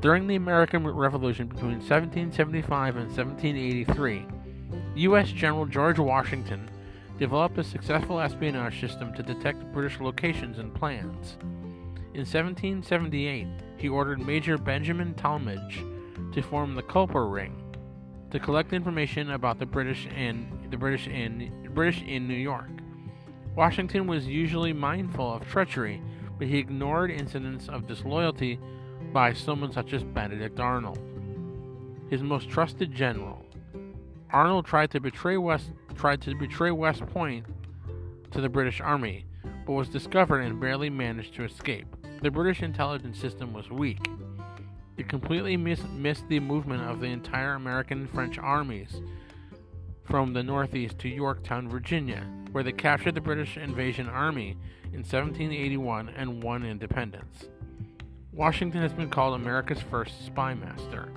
During 0.00 0.26
the 0.26 0.34
American 0.34 0.86
Revolution 0.86 1.46
between 1.46 1.78
1775 1.78 2.96
and 2.96 3.06
1783, 3.06 4.26
U.S. 4.96 5.30
General 5.30 5.64
George 5.64 5.98
Washington 5.98 6.68
developed 7.18 7.56
a 7.56 7.64
successful 7.64 8.20
espionage 8.20 8.80
system 8.80 9.14
to 9.14 9.22
detect 9.22 9.72
British 9.72 10.00
locations 10.00 10.58
and 10.58 10.74
plans. 10.74 11.36
In 12.14 12.26
1778, 12.26 13.46
he 13.78 13.88
ordered 13.88 14.26
Major 14.26 14.58
Benjamin 14.58 15.14
Tallmadge 15.14 16.32
to 16.34 16.42
form 16.42 16.74
the 16.74 16.82
Culper 16.82 17.32
Ring 17.32 17.61
to 18.32 18.40
collect 18.40 18.72
information 18.72 19.30
about 19.30 19.58
the 19.58 19.66
British 19.66 20.08
and 20.16 20.48
the 20.70 20.76
British 20.76 21.06
in 21.06 21.68
British 21.74 22.02
in 22.02 22.26
New 22.26 22.34
York. 22.34 22.70
Washington 23.54 24.06
was 24.06 24.26
usually 24.26 24.72
mindful 24.72 25.34
of 25.34 25.46
treachery, 25.46 26.02
but 26.38 26.46
he 26.46 26.56
ignored 26.56 27.10
incidents 27.10 27.68
of 27.68 27.86
disloyalty 27.86 28.58
by 29.12 29.34
someone 29.34 29.70
such 29.70 29.92
as 29.92 30.02
Benedict 30.02 30.58
Arnold, 30.58 30.98
his 32.08 32.22
most 32.22 32.48
trusted 32.48 32.94
general. 32.94 33.44
Arnold 34.30 34.64
tried 34.64 34.90
to 34.92 35.00
betray 35.00 35.36
West 35.36 35.70
tried 35.94 36.22
to 36.22 36.34
betray 36.34 36.70
West 36.70 37.04
Point 37.06 37.44
to 38.30 38.40
the 38.40 38.48
British 38.48 38.80
Army, 38.80 39.26
but 39.66 39.74
was 39.74 39.90
discovered 39.90 40.40
and 40.40 40.58
barely 40.58 40.88
managed 40.88 41.34
to 41.34 41.44
escape. 41.44 41.86
The 42.22 42.30
British 42.30 42.62
intelligence 42.62 43.18
system 43.18 43.52
was 43.52 43.70
weak. 43.70 44.08
It 44.96 45.08
completely 45.08 45.56
miss, 45.56 45.82
missed 45.96 46.28
the 46.28 46.40
movement 46.40 46.82
of 46.82 47.00
the 47.00 47.06
entire 47.06 47.54
American 47.54 48.00
and 48.00 48.10
French 48.10 48.38
armies 48.38 49.00
from 50.04 50.32
the 50.32 50.42
northeast 50.42 50.98
to 51.00 51.08
Yorktown, 51.08 51.68
Virginia, 51.68 52.26
where 52.52 52.62
they 52.62 52.72
captured 52.72 53.14
the 53.14 53.20
British 53.20 53.56
invasion 53.56 54.08
army 54.08 54.56
in 54.92 55.00
1781 55.00 56.10
and 56.10 56.42
won 56.42 56.64
independence. 56.64 57.44
Washington 58.32 58.82
has 58.82 58.92
been 58.92 59.10
called 59.10 59.34
America's 59.34 59.80
first 59.80 60.26
spy 60.26 60.54
master. 60.54 61.12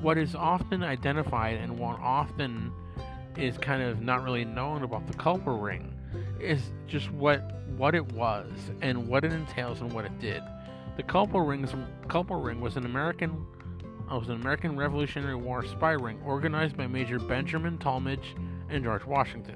What 0.00 0.18
is 0.18 0.34
often 0.34 0.82
identified 0.82 1.56
and 1.56 1.78
what 1.78 1.98
often 2.00 2.72
is 3.36 3.56
kind 3.58 3.82
of 3.82 4.00
not 4.00 4.22
really 4.24 4.44
known 4.44 4.82
about 4.82 5.06
the 5.06 5.14
Culper 5.14 5.60
Ring 5.60 5.94
is 6.40 6.60
just 6.86 7.10
what 7.12 7.54
what 7.76 7.94
it 7.94 8.12
was 8.12 8.50
and 8.82 9.06
what 9.06 9.24
it 9.24 9.32
entails 9.32 9.80
and 9.80 9.92
what 9.92 10.04
it 10.04 10.18
did. 10.18 10.42
The 10.98 11.04
Culper 11.04 11.46
Ring, 11.46 12.60
was 12.60 12.76
an 12.76 12.84
American 12.84 13.46
uh, 14.10 14.18
was 14.18 14.28
an 14.30 14.34
American 14.40 14.76
Revolutionary 14.76 15.36
War 15.36 15.64
spy 15.64 15.92
ring 15.92 16.20
organized 16.24 16.76
by 16.76 16.88
Major 16.88 17.20
Benjamin 17.20 17.78
Tallmadge 17.78 18.34
and 18.68 18.82
George 18.82 19.04
Washington. 19.04 19.54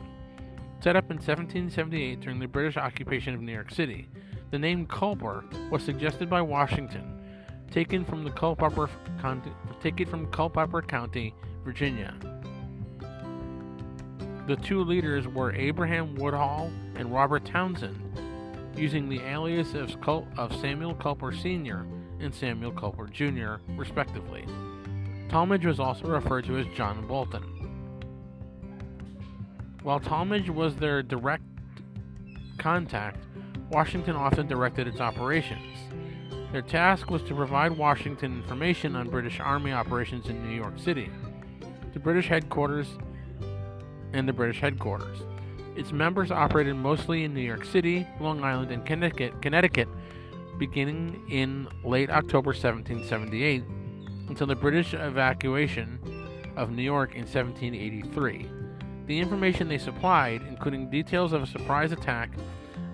Set 0.79 0.95
up 0.95 1.11
in 1.11 1.17
1778 1.17 2.21
during 2.21 2.39
the 2.39 2.47
British 2.47 2.77
occupation 2.77 3.35
of 3.35 3.41
New 3.41 3.53
York 3.53 3.73
City, 3.73 4.09
the 4.53 4.59
name 4.59 4.87
Culper 4.87 5.43
was 5.69 5.83
suggested 5.83 6.31
by 6.31 6.41
Washington, 6.41 7.21
taken 7.73 8.05
from 8.05 8.23
the 8.23 8.31
Culpeper 8.31 8.89
County, 9.21 9.51
taken 9.83 10.07
from 10.07 10.31
Culpeper 10.31 10.81
County, 10.81 11.35
Virginia. 11.65 12.15
The 14.47 14.55
two 14.63 14.85
leaders 14.85 15.27
were 15.27 15.53
Abraham 15.57 16.15
Woodhull 16.15 16.71
and 16.95 17.13
Robert 17.13 17.45
Townsend, 17.45 17.99
using 18.77 19.09
the 19.09 19.21
alias 19.21 19.75
of, 19.75 19.97
of 20.37 20.61
Samuel 20.61 20.95
Culper 20.95 21.33
Sr. 21.41 21.87
and 22.21 22.35
Samuel 22.35 22.73
Culper 22.73 23.11
Jr., 23.11 23.63
respectively. 23.77 24.47
Tallmadge 25.29 25.65
was 25.65 25.81
also 25.81 26.07
referred 26.07 26.45
to 26.47 26.59
as 26.59 26.67
John 26.75 27.07
Bolton. 27.07 27.43
While 29.83 30.01
Tallmadge 30.01 30.51
was 30.51 30.77
their 30.77 31.03
direct 31.03 31.43
contact, 32.59 33.19
Washington 33.71 34.15
often 34.15 34.47
directed 34.47 34.87
its 34.87 35.01
operations. 35.01 35.79
Their 36.53 36.63
task 36.63 37.11
was 37.11 37.23
to 37.23 37.35
provide 37.35 37.73
Washington 37.73 38.43
information 38.43 38.95
on 38.95 39.09
British 39.09 39.41
Army 39.41 39.73
operations 39.73 40.29
in 40.29 40.47
New 40.47 40.55
York 40.55 40.79
City, 40.79 41.11
the 41.95 41.99
British 41.99 42.29
headquarters, 42.29 42.89
and 44.13 44.29
the 44.29 44.33
British 44.35 44.61
headquarters. 44.61 45.19
Its 45.77 45.93
members 45.93 46.31
operated 46.31 46.77
mostly 46.77 47.25
in 47.25 47.33
New 47.33 47.41
York 47.41 47.65
City, 47.65 48.07
Long 48.21 48.45
Island, 48.45 48.71
and 48.71 48.85
Connecticut, 48.85 49.41
Connecticut 49.41 49.89
beginning 50.59 51.23
in 51.31 51.67
late 51.83 52.11
October 52.11 52.51
1778 52.51 53.65
until 54.29 54.47
the 54.47 54.55
British 54.55 54.95
evacuation 54.95 55.99
of 56.57 56.71
New 56.71 56.83
York 56.83 57.15
in 57.15 57.23
1783. 57.23 58.51
The 59.07 59.19
information 59.19 59.69
they 59.69 59.79
supplied, 59.79 60.43
including 60.49 60.91
details 60.91 61.33
of 61.33 61.43
a 61.43 61.47
surprise 61.47 61.93
attack 61.93 62.31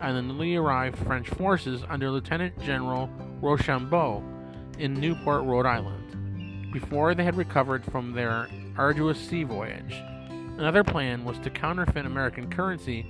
on 0.01 0.15
the 0.15 0.23
newly 0.23 0.57
arrived 0.57 0.99
French 0.99 1.29
forces 1.29 1.83
under 1.89 2.11
Lieutenant 2.11 2.59
General 2.63 3.11
Rochambeau 3.41 4.23
in 4.79 4.95
Newport, 4.95 5.45
Rhode 5.45 5.67
Island, 5.67 6.73
before 6.73 7.15
they 7.15 7.25
had 7.25 7.37
recovered 7.37 7.85
from 7.85 8.13
their 8.13 8.49
arduous 8.77 9.19
sea 9.19 9.43
voyage. 9.43 10.01
Another 10.59 10.83
plan 10.83 11.25
was 11.25 11.39
to 11.39 11.51
counterfeit 11.51 12.05
American 12.05 12.51
currency 12.51 13.07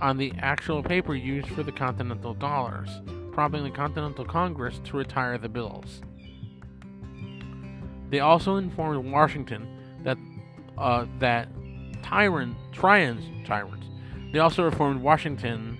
on 0.00 0.16
the 0.16 0.32
actual 0.38 0.84
paper 0.84 1.16
used 1.16 1.48
for 1.48 1.64
the 1.64 1.72
Continental 1.72 2.32
dollars, 2.32 2.88
prompting 3.32 3.64
the 3.64 3.70
Continental 3.70 4.24
Congress 4.24 4.80
to 4.84 4.96
retire 4.96 5.36
the 5.36 5.48
bills. 5.48 6.00
They 8.08 8.20
also 8.20 8.54
informed 8.54 9.10
Washington 9.10 9.66
that 10.04 10.16
uh, 10.78 11.06
that 11.18 11.48
tyrant 12.04 12.56
Tryon's 12.70 13.24
tyrants. 13.44 13.88
They 14.32 14.38
also 14.38 14.66
informed 14.66 15.02
Washington 15.02 15.78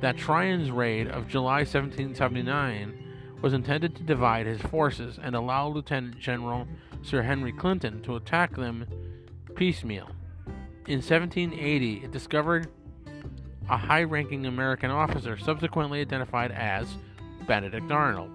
that 0.00 0.16
Tryon's 0.16 0.72
raid 0.72 1.06
of 1.06 1.28
July 1.28 1.58
1779 1.58 3.04
was 3.42 3.52
intended 3.52 3.94
to 3.94 4.02
divide 4.02 4.46
his 4.46 4.60
forces 4.62 5.20
and 5.22 5.36
allow 5.36 5.68
Lieutenant 5.68 6.18
General 6.18 6.66
Sir 7.02 7.22
Henry 7.22 7.52
Clinton 7.52 8.02
to 8.02 8.16
attack 8.16 8.56
them 8.56 8.86
piecemeal. 9.54 10.10
In 10.88 11.02
1780, 11.02 12.04
it 12.04 12.12
discovered 12.12 12.68
a 13.68 13.76
high 13.76 14.04
ranking 14.04 14.46
American 14.46 14.90
officer, 14.90 15.36
subsequently 15.36 16.00
identified 16.00 16.50
as 16.50 16.88
Benedict 17.46 17.92
Arnold, 17.92 18.30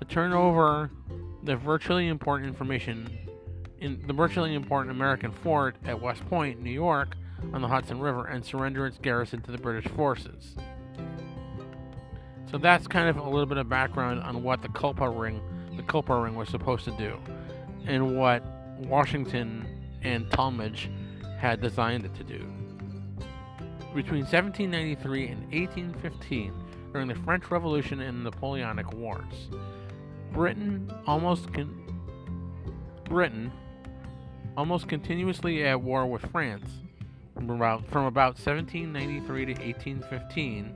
to 0.00 0.04
turn 0.04 0.32
over 0.32 0.90
the 1.44 1.54
virtually 1.54 2.08
important 2.08 2.48
information 2.48 3.08
in 3.78 4.02
the 4.08 4.12
virtually 4.12 4.54
important 4.54 4.90
American 4.90 5.30
fort 5.30 5.76
at 5.84 6.02
West 6.02 6.28
Point, 6.28 6.60
New 6.60 6.72
York, 6.72 7.14
on 7.52 7.62
the 7.62 7.68
Hudson 7.68 8.00
River, 8.00 8.26
and 8.26 8.44
surrender 8.44 8.84
its 8.84 8.98
garrison 8.98 9.40
to 9.42 9.52
the 9.52 9.58
British 9.58 9.88
forces. 9.92 10.56
So 12.50 12.58
that's 12.58 12.88
kind 12.88 13.08
of 13.08 13.16
a 13.16 13.22
little 13.22 13.46
bit 13.46 13.58
of 13.58 13.68
background 13.68 14.22
on 14.22 14.42
what 14.42 14.60
the 14.60 14.68
Culper 14.68 15.16
Ring, 15.16 15.40
the 15.76 15.84
Culper 15.84 16.24
Ring 16.24 16.34
was 16.34 16.48
supposed 16.48 16.84
to 16.84 16.90
do, 16.98 17.16
and 17.86 18.18
what 18.18 18.42
Washington 18.80 19.68
and 20.02 20.28
Tallmadge 20.30 20.88
had 21.42 21.60
designed 21.60 22.04
it 22.04 22.14
to 22.14 22.22
do. 22.22 22.38
Between 23.96 24.22
1793 24.22 25.26
and 25.26 25.42
1815, 25.52 26.54
during 26.92 27.08
the 27.08 27.16
French 27.16 27.50
Revolution 27.50 28.00
and 28.00 28.22
Napoleonic 28.22 28.92
Wars, 28.92 29.48
Britain 30.32 30.88
almost 31.04 31.52
con- 31.52 31.80
Britain 33.06 33.50
almost 34.56 34.86
continuously 34.86 35.64
at 35.64 35.80
war 35.80 36.06
with 36.06 36.22
France 36.30 36.70
from 37.34 37.50
about 37.50 37.84
from 37.88 38.04
about 38.04 38.38
1793 38.38 39.46
to 39.46 39.52
1815 39.52 40.74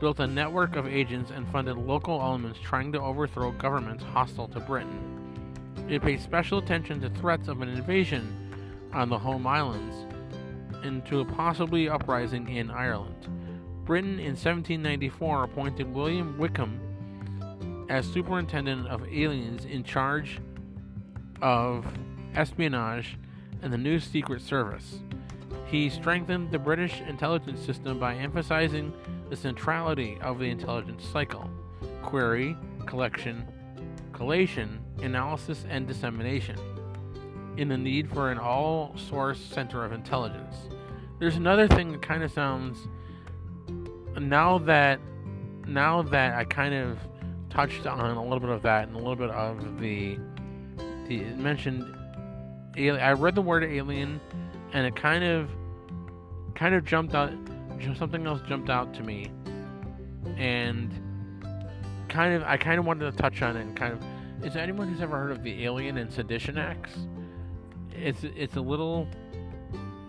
built 0.00 0.18
a 0.20 0.26
network 0.26 0.76
of 0.76 0.86
agents 0.86 1.30
and 1.30 1.46
funded 1.52 1.76
local 1.76 2.20
elements 2.20 2.58
trying 2.60 2.90
to 2.90 3.00
overthrow 3.00 3.52
governments 3.52 4.02
hostile 4.02 4.48
to 4.48 4.60
Britain. 4.60 5.36
It 5.88 6.02
paid 6.02 6.20
special 6.20 6.58
attention 6.58 7.00
to 7.02 7.10
threats 7.10 7.48
of 7.48 7.60
an 7.60 7.68
invasion 7.68 8.41
on 8.92 9.08
the 9.08 9.18
home 9.18 9.46
islands 9.46 9.94
and 10.82 11.04
to 11.06 11.20
a 11.20 11.24
possibly 11.24 11.88
uprising 11.88 12.48
in 12.48 12.70
Ireland. 12.70 13.28
Britain 13.84 14.18
in 14.18 14.36
1794 14.36 15.44
appointed 15.44 15.92
William 15.92 16.38
Wickham 16.38 17.86
as 17.88 18.06
superintendent 18.06 18.86
of 18.88 19.02
aliens 19.12 19.64
in 19.64 19.84
charge 19.84 20.40
of 21.40 21.86
espionage 22.34 23.18
and 23.62 23.72
the 23.72 23.78
new 23.78 23.98
Secret 23.98 24.40
Service. 24.40 25.00
He 25.66 25.88
strengthened 25.88 26.50
the 26.50 26.58
British 26.58 27.00
intelligence 27.02 27.64
system 27.64 27.98
by 27.98 28.14
emphasizing 28.14 28.92
the 29.30 29.36
centrality 29.36 30.18
of 30.20 30.38
the 30.38 30.46
intelligence 30.46 31.04
cycle 31.04 31.48
query, 32.02 32.56
collection, 32.86 33.46
collation, 34.12 34.80
analysis, 35.00 35.64
and 35.68 35.86
dissemination 35.86 36.58
in 37.56 37.68
the 37.68 37.76
need 37.76 38.10
for 38.10 38.30
an 38.30 38.38
all 38.38 38.94
source 38.96 39.38
center 39.40 39.84
of 39.84 39.92
intelligence. 39.92 40.56
There's 41.18 41.36
another 41.36 41.68
thing 41.68 41.92
that 41.92 42.02
kind 42.02 42.22
of 42.22 42.32
sounds 42.32 42.78
now 44.18 44.58
that 44.58 45.00
now 45.66 46.02
that 46.02 46.34
I 46.34 46.44
kind 46.44 46.74
of 46.74 46.98
touched 47.50 47.86
on 47.86 48.16
a 48.16 48.22
little 48.22 48.40
bit 48.40 48.50
of 48.50 48.62
that 48.62 48.88
and 48.88 48.96
a 48.96 48.98
little 48.98 49.16
bit 49.16 49.30
of 49.30 49.80
the 49.80 50.18
the 51.08 51.20
mentioned 51.36 51.84
I 52.76 53.12
read 53.12 53.34
the 53.34 53.42
word 53.42 53.64
alien 53.64 54.20
and 54.72 54.86
it 54.86 54.96
kind 54.96 55.22
of 55.22 55.50
kind 56.54 56.74
of 56.74 56.84
jumped 56.84 57.14
out 57.14 57.32
something 57.96 58.26
else 58.26 58.40
jumped 58.48 58.70
out 58.70 58.94
to 58.94 59.02
me, 59.02 59.30
and 60.36 60.92
kind 62.08 62.34
of 62.34 62.42
I 62.44 62.56
kind 62.56 62.78
of 62.78 62.86
wanted 62.86 63.10
to 63.10 63.16
touch 63.16 63.42
on 63.42 63.56
it. 63.56 63.62
And 63.62 63.76
kind 63.76 63.92
of, 63.92 64.44
is 64.44 64.56
anyone 64.56 64.88
who's 64.88 65.00
ever 65.00 65.18
heard 65.18 65.32
of 65.32 65.42
the 65.42 65.64
Alien 65.64 65.98
and 65.98 66.12
Sedition 66.12 66.58
Acts? 66.58 66.92
It's 67.96 68.24
it's 68.24 68.56
a 68.56 68.60
little. 68.60 69.08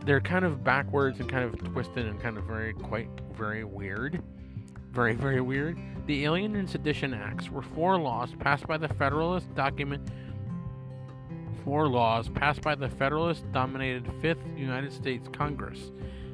They're 0.06 0.22
kind 0.22 0.44
of 0.44 0.64
backwards 0.64 1.20
and 1.20 1.30
kind 1.30 1.46
of 1.46 1.58
twisted 1.72 2.06
and 2.06 2.22
kind 2.22 2.38
of 2.38 2.44
very 2.44 2.74
quite 2.74 3.10
very 3.34 3.64
weird, 3.64 4.22
very 4.92 5.16
very 5.16 5.42
weird. 5.42 5.78
The 6.08 6.26
Alien 6.26 6.56
and 6.56 6.70
Sedition 6.70 7.14
Acts 7.14 7.50
were 7.50 7.62
four 7.62 7.98
laws 7.98 8.34
passed 8.40 8.68
by 8.68 8.78
the 8.78 8.90
Federalist 8.90 9.54
document 9.56 10.10
four 11.64 11.88
laws 11.88 12.30
passed 12.30 12.62
by 12.62 12.76
the 12.76 12.90
Federalist 12.90 13.50
dominated 13.52 14.04
5th 14.22 14.60
United 14.60 14.92
States 14.92 15.30
Congress 15.32 15.92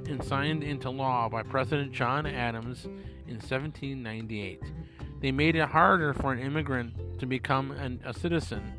and 0.07 0.23
signed 0.23 0.63
into 0.63 0.89
law 0.89 1.29
by 1.29 1.43
President 1.43 1.91
John 1.91 2.25
Adams 2.25 2.85
in 3.27 3.35
1798. 3.35 4.61
They 5.21 5.31
made 5.31 5.55
it 5.55 5.67
harder 5.67 6.13
for 6.13 6.33
an 6.33 6.39
immigrant 6.39 7.19
to 7.19 7.25
become 7.25 7.71
an, 7.71 7.99
a 8.05 8.13
citizen, 8.13 8.73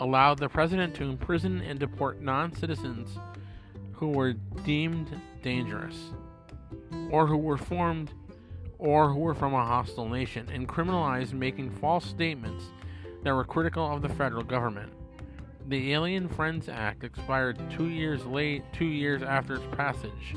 allowed 0.00 0.38
the 0.38 0.48
president 0.48 0.94
to 0.94 1.04
imprison 1.04 1.60
and 1.60 1.78
deport 1.78 2.20
non 2.20 2.54
citizens 2.54 3.18
who 3.92 4.08
were 4.08 4.34
deemed 4.64 5.08
dangerous, 5.42 6.10
or 7.10 7.26
who 7.26 7.36
were 7.36 7.56
formed 7.56 8.12
or 8.78 9.10
who 9.10 9.20
were 9.20 9.34
from 9.34 9.54
a 9.54 9.64
hostile 9.64 10.08
nation, 10.08 10.48
and 10.52 10.68
criminalized 10.68 11.32
making 11.32 11.70
false 11.70 12.04
statements 12.04 12.66
that 13.22 13.34
were 13.34 13.44
critical 13.44 13.90
of 13.90 14.02
the 14.02 14.08
federal 14.08 14.42
government. 14.42 14.92
The 15.68 15.94
Alien 15.94 16.28
Friends 16.28 16.68
Act 16.68 17.02
expired 17.02 17.58
two 17.70 17.88
years 17.88 18.24
late, 18.24 18.62
two 18.72 18.84
years 18.84 19.22
after 19.22 19.54
its 19.54 19.76
passage. 19.76 20.36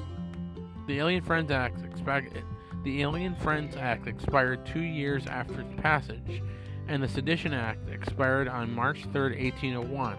The 0.87 0.99
Alien 0.99 1.23
Friends 1.23 1.51
Act 1.51 1.83
expired. 1.85 2.43
The 2.83 3.01
Alien 3.01 3.35
Friends 3.35 3.75
Act 3.75 4.07
expired 4.07 4.65
two 4.65 4.81
years 4.81 5.27
after 5.27 5.61
its 5.61 5.81
passage, 5.81 6.41
and 6.89 7.03
the 7.03 7.07
Sedition 7.07 7.53
Act 7.53 7.87
expired 7.87 8.47
on 8.47 8.73
March 8.73 9.03
3, 9.13 9.21
1801, 9.51 10.15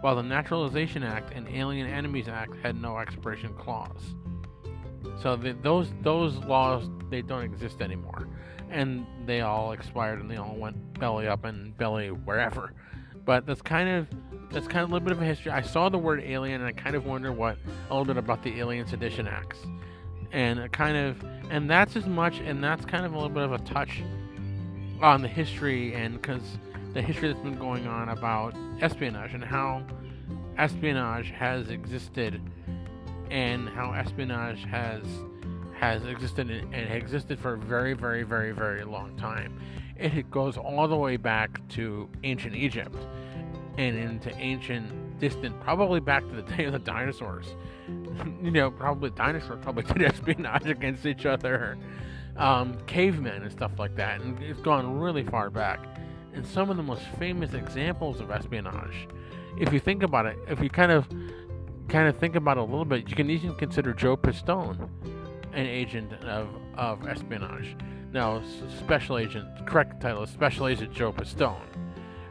while 0.00 0.16
the 0.16 0.22
Naturalization 0.22 1.04
Act 1.04 1.32
and 1.32 1.48
Alien 1.48 1.86
Enemies 1.88 2.28
Act 2.28 2.56
had 2.56 2.80
no 2.80 2.98
expiration 2.98 3.54
clause. 3.54 4.16
So 5.22 5.36
the, 5.36 5.52
those 5.62 5.92
those 6.02 6.36
laws 6.38 6.90
they 7.08 7.22
don't 7.22 7.44
exist 7.44 7.80
anymore, 7.80 8.28
and 8.68 9.06
they 9.26 9.40
all 9.40 9.72
expired 9.72 10.20
and 10.20 10.30
they 10.30 10.36
all 10.36 10.56
went 10.56 10.98
belly 10.98 11.28
up 11.28 11.44
and 11.44 11.76
belly 11.76 12.08
wherever. 12.08 12.74
But 13.24 13.46
that's 13.46 13.62
kind 13.62 13.88
of 13.88 14.08
that's 14.50 14.66
kind 14.66 14.82
of 14.82 14.90
a 14.90 14.92
little 14.92 15.06
bit 15.06 15.12
of 15.12 15.22
a 15.22 15.24
history. 15.24 15.52
I 15.52 15.62
saw 15.62 15.88
the 15.88 15.98
word 15.98 16.22
alien 16.24 16.60
and 16.60 16.68
I 16.68 16.72
kind 16.72 16.96
of 16.96 17.06
wonder 17.06 17.32
what 17.32 17.58
a 17.90 17.92
little 17.92 18.04
bit 18.04 18.16
about 18.16 18.42
the 18.42 18.58
Alien 18.58 18.86
Sedition 18.86 19.28
Acts, 19.28 19.58
and 20.32 20.70
kind 20.72 20.96
of 20.96 21.24
and 21.50 21.70
that's 21.70 21.94
as 21.94 22.06
much 22.06 22.40
and 22.40 22.62
that's 22.62 22.84
kind 22.84 23.06
of 23.06 23.12
a 23.12 23.16
little 23.16 23.30
bit 23.30 23.44
of 23.44 23.52
a 23.52 23.58
touch 23.58 24.02
on 25.02 25.22
the 25.22 25.28
history 25.28 25.94
and 25.94 26.20
because 26.20 26.42
the 26.94 27.02
history 27.02 27.28
that's 27.28 27.40
been 27.40 27.58
going 27.58 27.86
on 27.86 28.08
about 28.08 28.54
espionage 28.80 29.34
and 29.34 29.44
how 29.44 29.82
espionage 30.56 31.30
has 31.30 31.70
existed 31.70 32.40
and 33.30 33.68
how 33.68 33.92
espionage 33.92 34.64
has 34.64 35.02
has 35.78 36.04
existed 36.06 36.50
and 36.50 36.92
existed 36.92 37.38
for 37.38 37.54
a 37.54 37.58
very 37.58 37.92
very 37.92 38.22
very 38.22 38.52
very 38.52 38.84
long 38.84 39.16
time 39.16 39.60
it 39.96 40.30
goes 40.30 40.56
all 40.56 40.88
the 40.88 40.96
way 40.96 41.16
back 41.16 41.60
to 41.68 42.08
ancient 42.24 42.54
egypt 42.54 42.96
and 43.78 43.96
into 43.96 44.36
ancient, 44.38 45.20
distant, 45.20 45.58
probably 45.60 46.00
back 46.00 46.28
to 46.28 46.34
the 46.34 46.42
day 46.56 46.64
of 46.64 46.72
the 46.72 46.78
dinosaurs. 46.80 47.46
you 48.42 48.50
know, 48.50 48.70
probably 48.70 49.08
dinosaurs 49.10 49.60
probably 49.62 49.84
did 49.84 50.02
espionage 50.12 50.66
against 50.66 51.06
each 51.06 51.24
other, 51.24 51.78
um, 52.38 52.78
cavemen 52.86 53.42
and 53.42 53.52
stuff 53.52 53.72
like 53.78 53.94
that, 53.96 54.20
and 54.20 54.40
it's 54.42 54.60
gone 54.60 54.98
really 54.98 55.24
far 55.24 55.50
back. 55.50 55.80
And 56.34 56.46
some 56.46 56.70
of 56.70 56.76
the 56.76 56.82
most 56.82 57.02
famous 57.18 57.52
examples 57.52 58.20
of 58.20 58.30
espionage, 58.30 59.08
if 59.58 59.72
you 59.72 59.80
think 59.80 60.02
about 60.02 60.26
it, 60.26 60.36
if 60.48 60.60
you 60.62 60.70
kind 60.70 60.92
of 60.92 61.08
kind 61.88 62.06
of 62.08 62.16
think 62.16 62.36
about 62.36 62.58
it 62.58 62.60
a 62.60 62.64
little 62.64 62.84
bit, 62.84 63.08
you 63.08 63.16
can 63.16 63.30
even 63.30 63.54
consider 63.54 63.92
Joe 63.92 64.16
Pistone 64.16 64.88
an 65.52 65.66
agent 65.66 66.12
of, 66.24 66.48
of 66.76 67.06
espionage. 67.08 67.76
Now, 68.12 68.42
special 68.78 69.18
agent, 69.18 69.66
correct 69.66 70.00
title 70.00 70.22
is 70.22 70.30
Special 70.30 70.68
Agent 70.68 70.92
Joe 70.92 71.12
Pistone. 71.12 71.60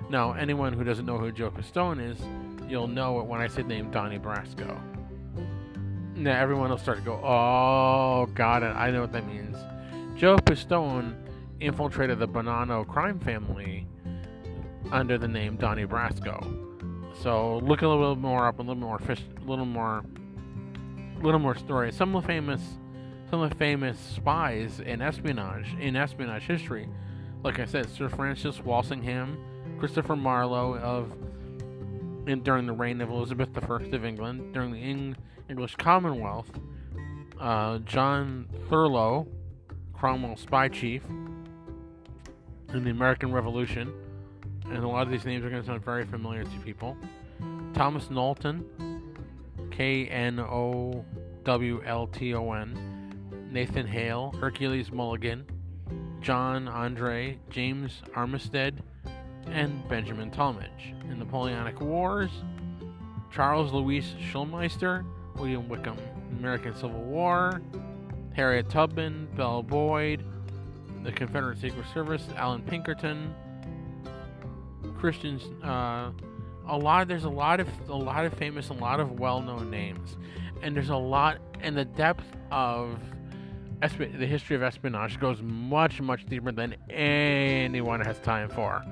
Now, 0.09 0.33
anyone 0.33 0.73
who 0.73 0.83
doesn't 0.83 1.05
know 1.05 1.17
who 1.17 1.31
Joe 1.31 1.51
Pistone 1.51 2.11
is, 2.11 2.17
you'll 2.69 2.87
know 2.87 3.19
it 3.19 3.25
when 3.25 3.41
I 3.41 3.47
say 3.47 3.63
the 3.63 3.67
name 3.67 3.91
Donnie 3.91 4.19
Brasco. 4.19 4.79
Now, 6.15 6.39
everyone 6.39 6.69
will 6.69 6.77
start 6.77 6.99
to 6.99 7.03
go, 7.03 7.13
oh, 7.23 8.27
got 8.33 8.63
it, 8.63 8.67
I 8.67 8.89
know 8.91 9.01
what 9.01 9.11
that 9.11 9.27
means. 9.27 9.57
Joe 10.17 10.37
Pistone 10.37 11.15
infiltrated 11.59 12.17
the 12.17 12.27
Bonanno 12.27 12.87
crime 12.87 13.19
family 13.19 13.85
under 14.91 15.15
the 15.19 15.27
name 15.27 15.57
Donnie 15.57 15.85
Brasco. 15.85 16.41
So 17.21 17.57
look 17.59 17.83
a 17.83 17.87
little 17.87 18.15
more 18.15 18.47
up, 18.47 18.57
a 18.57 18.63
little 18.63 18.75
more 18.75 18.97
fish, 18.97 19.21
a 19.39 19.47
little 19.47 19.65
more, 19.65 20.03
a 21.19 21.23
little 21.23 21.39
more 21.39 21.55
story. 21.55 21.91
Some 21.91 22.15
of 22.15 22.23
the 22.23 22.27
famous, 22.27 22.61
some 23.29 23.41
of 23.41 23.51
the 23.51 23.55
famous 23.57 23.99
spies 23.99 24.79
in 24.79 25.03
espionage 25.03 25.75
in 25.79 25.95
espionage 25.95 26.43
history, 26.43 26.89
like 27.43 27.59
I 27.59 27.65
said, 27.65 27.87
Sir 27.87 28.09
Francis 28.09 28.59
Walsingham, 28.59 29.37
Christopher 29.77 30.15
Marlowe 30.15 30.79
of 30.79 31.11
in, 32.27 32.41
during 32.41 32.65
the 32.65 32.73
reign 32.73 33.01
of 33.01 33.11
Elizabeth 33.11 33.49
I 33.55 33.95
of 33.95 34.03
England, 34.03 34.51
during 34.51 34.71
the 34.71 34.81
Eng- 34.81 35.15
English 35.47 35.75
Commonwealth, 35.75 36.49
uh, 37.39 37.77
John 37.79 38.47
Thurloe, 38.67 39.27
Cromwell's 39.97 40.41
spy 40.41 40.67
chief, 40.67 41.01
in 42.73 42.83
the 42.83 42.91
American 42.91 43.31
Revolution, 43.31 43.91
and 44.65 44.83
a 44.83 44.87
lot 44.87 45.03
of 45.03 45.11
these 45.11 45.25
names 45.25 45.43
are 45.43 45.49
going 45.49 45.61
to 45.61 45.67
sound 45.67 45.83
very 45.83 46.05
familiar 46.05 46.43
to 46.43 46.59
people. 46.63 46.95
Thomas 47.73 48.09
Knowlton, 48.09 48.65
K 49.71 50.07
N 50.07 50.39
O 50.39 51.05
W 51.43 51.81
L 51.85 52.07
T 52.07 52.33
O 52.35 52.51
N, 52.51 53.49
Nathan 53.51 53.87
Hale, 53.87 54.33
Hercules 54.39 54.91
Mulligan, 54.91 55.45
John 56.21 56.67
Andre, 56.67 57.39
James 57.49 58.01
Armistead, 58.15 58.79
and 59.47 59.87
Benjamin 59.87 60.29
Tallmadge. 60.29 60.91
In 61.03 61.19
the 61.19 61.25
Napoleonic 61.25 61.79
Wars, 61.79 62.31
Charles 63.31 63.71
Louis 63.71 64.03
Schulmeister, 64.19 65.05
William 65.37 65.69
Wickham, 65.69 65.97
American 66.37 66.75
Civil 66.75 67.01
War, 67.03 67.61
Harriet 68.37 68.69
Tubman, 68.69 69.27
Belle 69.35 69.63
Boyd, 69.63 70.23
the 71.03 71.11
Confederate 71.11 71.57
Secret 71.57 71.85
Service, 71.91 72.23
Allan 72.35 72.61
Pinkerton, 72.61 73.33
Christians. 74.99 75.43
Uh, 75.63 76.11
a 76.67 76.77
lot. 76.77 77.07
There's 77.07 77.23
a 77.23 77.29
lot 77.29 77.59
of 77.59 77.67
a 77.89 77.95
lot 77.95 78.25
of 78.25 78.33
famous, 78.35 78.69
a 78.69 78.73
lot 78.73 78.99
of 78.99 79.19
well-known 79.19 79.71
names, 79.71 80.17
and 80.61 80.75
there's 80.75 80.89
a 80.89 80.95
lot. 80.95 81.39
And 81.61 81.75
the 81.75 81.85
depth 81.85 82.25
of 82.51 82.99
the 83.81 84.27
history 84.27 84.55
of 84.55 84.61
espionage 84.61 85.19
goes 85.19 85.41
much, 85.41 85.99
much 85.99 86.25
deeper 86.27 86.51
than 86.51 86.75
anyone 86.91 88.01
has 88.01 88.19
time 88.19 88.49
for. 88.49 88.83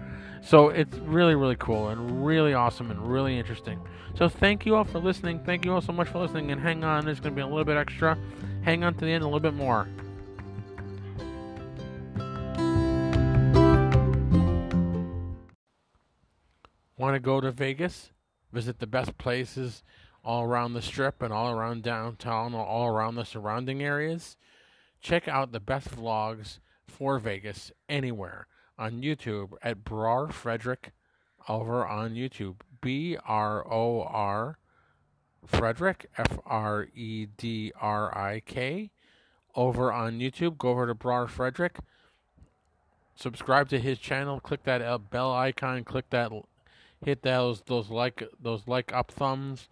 So 0.42 0.70
it's 0.70 0.98
really, 0.98 1.36
really 1.36 1.56
cool 1.58 1.90
and 1.90 2.26
really 2.26 2.54
awesome 2.54 2.90
and 2.92 3.12
really 3.12 3.38
interesting. 3.38 3.80
So 4.16 4.30
thank 4.30 4.66
you 4.66 4.76
all 4.76 4.84
for 4.84 5.00
listening. 5.00 5.40
Thank 5.44 5.66
you 5.66 5.74
all 5.74 5.82
so 5.82 5.92
much 5.92 6.08
for 6.08 6.20
listening. 6.20 6.52
And 6.52 6.62
hang 6.62 6.84
on, 6.84 7.06
there's 7.06 7.20
going 7.20 7.34
to 7.34 7.36
be 7.36 7.42
a 7.42 7.48
little 7.48 7.64
bit 7.64 7.78
extra. 7.78 8.18
Hang 8.65 8.84
on 8.84 8.95
to 8.95 9.06
the 9.06 9.12
end 9.12 9.23
a 9.23 9.28
little 9.28 9.39
bit 9.39 9.54
more. 9.54 9.88
Want 16.97 17.13
to 17.13 17.19
go 17.19 17.39
to 17.39 17.51
Vegas? 17.51 18.10
Visit 18.51 18.80
the 18.80 18.88
best 18.88 19.19
places 19.19 19.84
all 20.23 20.41
around 20.41 20.73
the 20.73 20.82
strip 20.82 21.21
and 21.21 21.32
all 21.32 21.51
around 21.51 21.84
downtown, 21.84 22.56
or 22.56 22.65
all 22.65 22.88
around 22.88 23.13
the 23.13 23.23
surrounding 23.23 23.84
areas? 23.84 24.36
Check 24.99 25.28
out 25.28 25.51
the 25.51 25.60
best 25.60 25.95
vlogs 25.95 26.58
for 26.88 27.19
Vegas 27.19 27.71
anywhere 27.88 28.47
on 28.80 29.04
YouTube 29.04 29.51
at 29.62 29.84
Bror 29.84 30.34
Fredrik 30.34 30.91
over 31.47 31.86
on 31.86 32.15
YouTube. 32.15 32.56
B 32.82 33.15
R 33.28 33.63
O 33.71 34.01
R 34.01 34.58
Fredrik, 35.48 36.06
F 36.18 36.40
R 36.46 36.88
E 36.96 37.28
D 37.38 37.72
R 37.80 38.16
I 38.18 38.41
K, 38.46 38.91
over 39.56 39.91
on 39.91 40.20
YouTube. 40.20 40.58
Go 40.58 40.70
over 40.70 40.88
to 40.88 40.96
Bror 40.96 41.28
Fredrik, 41.28 41.78
Subscribe 43.16 43.70
to 43.70 43.80
his 43.80 43.98
channel. 43.98 44.39
Click 44.41 44.64
that 44.64 45.10
bell 45.10 45.32
icon. 45.34 45.84
Click 45.84 46.10
that. 46.10 46.32
Hit 47.04 47.22
those 47.24 47.62
those 47.62 47.89
like 47.89 48.24
those 48.41 48.68
like 48.68 48.93
up 48.93 49.12
thumbs. 49.12 49.70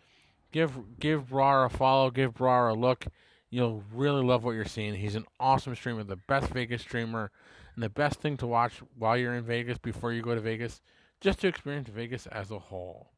Give 0.52 0.72
give 1.00 1.30
Bror 1.30 1.66
a 1.66 1.70
follow. 1.70 2.10
Give 2.10 2.34
Bror 2.34 2.70
a 2.70 2.74
look. 2.74 3.06
You'll 3.50 3.84
really 3.94 4.24
love 4.24 4.44
what 4.44 4.52
you're 4.52 4.66
seeing. 4.66 4.96
He's 4.96 5.16
an 5.16 5.26
awesome 5.40 5.76
streamer, 5.76 6.04
the 6.04 6.16
best 6.16 6.48
Vegas 6.50 6.82
streamer 6.82 7.30
and 7.76 7.84
the 7.84 7.90
best 7.90 8.20
thing 8.20 8.38
to 8.38 8.48
watch 8.48 8.82
while 8.98 9.18
you're 9.18 9.36
in 9.36 9.44
Vegas 9.44 9.78
before 9.78 10.12
you 10.12 10.22
go 10.22 10.34
to 10.34 10.42
Vegas, 10.42 10.82
just 11.22 11.40
to 11.42 11.48
experience 11.48 11.90
Vegas 11.90 12.26
as 12.28 12.50
a 12.50 12.58
whole. 12.58 13.13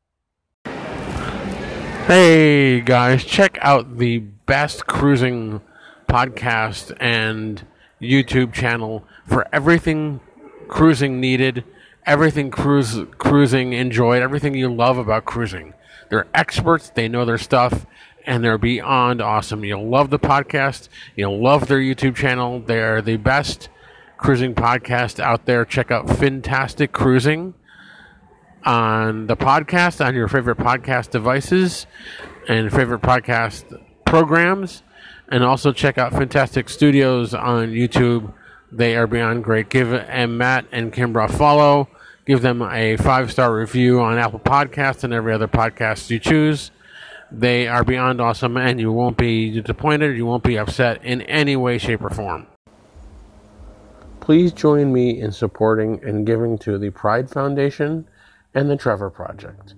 Hey 2.08 2.82
guys, 2.82 3.24
check 3.24 3.58
out 3.62 3.98
the 3.98 4.20
best 4.20 4.86
cruising 4.86 5.60
podcast 6.08 6.96
and 7.00 7.66
YouTube 8.00 8.54
channel 8.54 9.04
for 9.26 9.48
everything 9.52 10.20
cruising 10.68 11.20
needed, 11.20 11.64
everything 12.06 12.52
cruise 12.52 13.00
cruising 13.18 13.74
enjoyed, 13.74 14.22
everything 14.22 14.54
you 14.54 14.72
love 14.72 15.00
about 15.00 15.26
cruising. 15.26 15.74
They're 16.10 16.28
experts, 16.36 16.92
they 16.92 17.08
know 17.08 17.26
their 17.26 17.40
stuff, 17.40 17.88
and 18.24 18.44
they're 18.44 18.60
beyond 18.60 19.20
awesome. 19.20 19.66
You'll 19.66 19.90
love 19.90 20.12
the 20.12 20.20
podcast, 20.20 20.90
you'll 21.16 21.42
love 21.42 21.68
their 21.68 21.80
YouTube 21.80 22.16
channel. 22.16 22.60
They're 22.60 23.02
the 23.02 23.18
best 23.18 23.70
cruising 24.18 24.54
podcast 24.54 25.20
out 25.20 25.48
there, 25.48 25.66
check 25.66 25.90
out 25.90 26.08
Fantastic 26.08 26.92
Cruising 26.92 27.56
on 28.66 29.28
the 29.28 29.38
podcast 29.38 30.04
on 30.06 30.16
your 30.16 30.28
favorite 30.28 30.58
podcast 30.58 31.12
devices 31.12 31.86
and 32.48 32.72
favorite 32.72 33.02
podcast 33.02 33.82
programs. 34.06 34.84
And 35.28 35.44
also 35.44 35.72
check 35.72 35.98
out 35.98 36.12
Fantastic 36.12 36.70
Studios 36.70 37.34
on 37.34 37.70
YouTube. 37.70 38.34
They 38.72 38.96
are 38.96 39.08
beyond 39.08 39.44
great. 39.44 39.70
Give 39.70 39.94
and 39.94 40.38
Matt 40.38 40.66
and 40.72 40.92
Kimbra 40.94 41.26
a 41.26 41.32
follow. 41.32 41.88
Give 42.26 42.42
them 42.42 42.62
a 42.62 42.98
five 42.98 43.32
star 43.32 43.56
review 43.56 44.02
on 44.02 44.18
Apple 44.18 44.40
Podcasts 44.40 45.04
and 45.04 45.14
every 45.14 45.34
other 45.34 45.48
podcast 45.48 46.10
you 46.10 46.20
choose. 46.20 46.72
They 47.32 47.68
are 47.68 47.84
beyond 47.84 48.22
awesome, 48.22 48.56
and 48.56 48.80
you 48.80 48.92
won't 48.92 49.18
be 49.18 49.50
disappointed. 49.50 50.16
You 50.16 50.26
won't 50.26 50.44
be 50.44 50.58
upset 50.58 51.04
in 51.04 51.22
any 51.24 51.56
way, 51.56 51.78
shape, 51.78 52.04
or 52.04 52.10
form. 52.10 52.48
Please 54.20 54.54
join 54.54 54.94
me 54.94 55.20
in 55.20 55.32
supporting 55.32 56.04
and 56.04 56.26
giving 56.26 56.58
to 56.60 56.78
the 56.78 56.92
Pride 56.92 57.30
Foundation 57.30 58.08
and 58.56 58.70
the 58.70 58.78
Trevor 58.78 59.10
Project. 59.10 59.76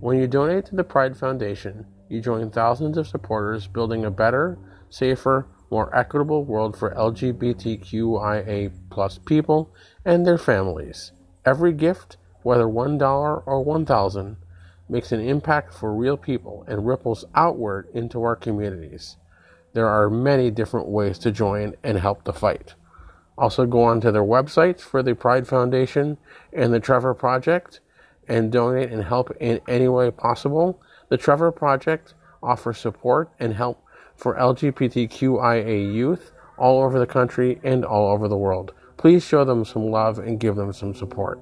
When 0.00 0.18
you 0.18 0.26
donate 0.26 0.66
to 0.66 0.74
the 0.74 0.82
Pride 0.82 1.16
Foundation, 1.16 1.86
you 2.08 2.20
join 2.20 2.50
thousands 2.50 2.96
of 2.96 3.06
supporters 3.06 3.66
building 3.66 4.04
a 4.04 4.10
better, 4.10 4.58
safer, 4.88 5.46
more 5.70 5.94
equitable 5.96 6.44
world 6.44 6.76
for 6.76 6.94
LGBTQIA 6.94 8.72
plus 8.90 9.18
people 9.18 9.74
and 10.04 10.26
their 10.26 10.38
families. 10.38 11.12
Every 11.44 11.72
gift, 11.72 12.16
whether 12.42 12.64
$1 12.64 13.42
or 13.46 13.64
1000 13.64 14.36
makes 14.88 15.12
an 15.12 15.20
impact 15.20 15.74
for 15.74 15.94
real 15.94 16.16
people 16.16 16.64
and 16.66 16.86
ripples 16.86 17.24
outward 17.34 17.88
into 17.94 18.22
our 18.22 18.36
communities. 18.36 19.16
There 19.72 19.88
are 19.88 20.08
many 20.08 20.50
different 20.50 20.88
ways 20.88 21.18
to 21.20 21.32
join 21.32 21.74
and 21.82 21.98
help 21.98 22.24
the 22.24 22.32
fight. 22.32 22.74
Also, 23.36 23.66
go 23.66 23.82
on 23.82 24.00
to 24.02 24.12
their 24.12 24.22
websites 24.22 24.80
for 24.80 25.02
the 25.02 25.14
Pride 25.14 25.48
Foundation 25.48 26.18
and 26.52 26.72
the 26.72 26.80
Trevor 26.80 27.14
Project 27.14 27.80
and 28.28 28.50
donate 28.50 28.90
and 28.90 29.04
help 29.04 29.30
in 29.40 29.60
any 29.68 29.88
way 29.88 30.10
possible. 30.10 30.80
The 31.08 31.16
Trevor 31.16 31.52
Project 31.52 32.14
offers 32.42 32.78
support 32.78 33.30
and 33.38 33.54
help 33.54 33.82
for 34.16 34.36
LGBTQIA 34.36 35.92
youth 35.92 36.32
all 36.56 36.82
over 36.82 36.98
the 36.98 37.06
country 37.06 37.60
and 37.62 37.84
all 37.84 38.12
over 38.12 38.28
the 38.28 38.36
world. 38.36 38.72
Please 38.96 39.24
show 39.24 39.44
them 39.44 39.64
some 39.64 39.90
love 39.90 40.18
and 40.18 40.40
give 40.40 40.56
them 40.56 40.72
some 40.72 40.94
support. 40.94 41.40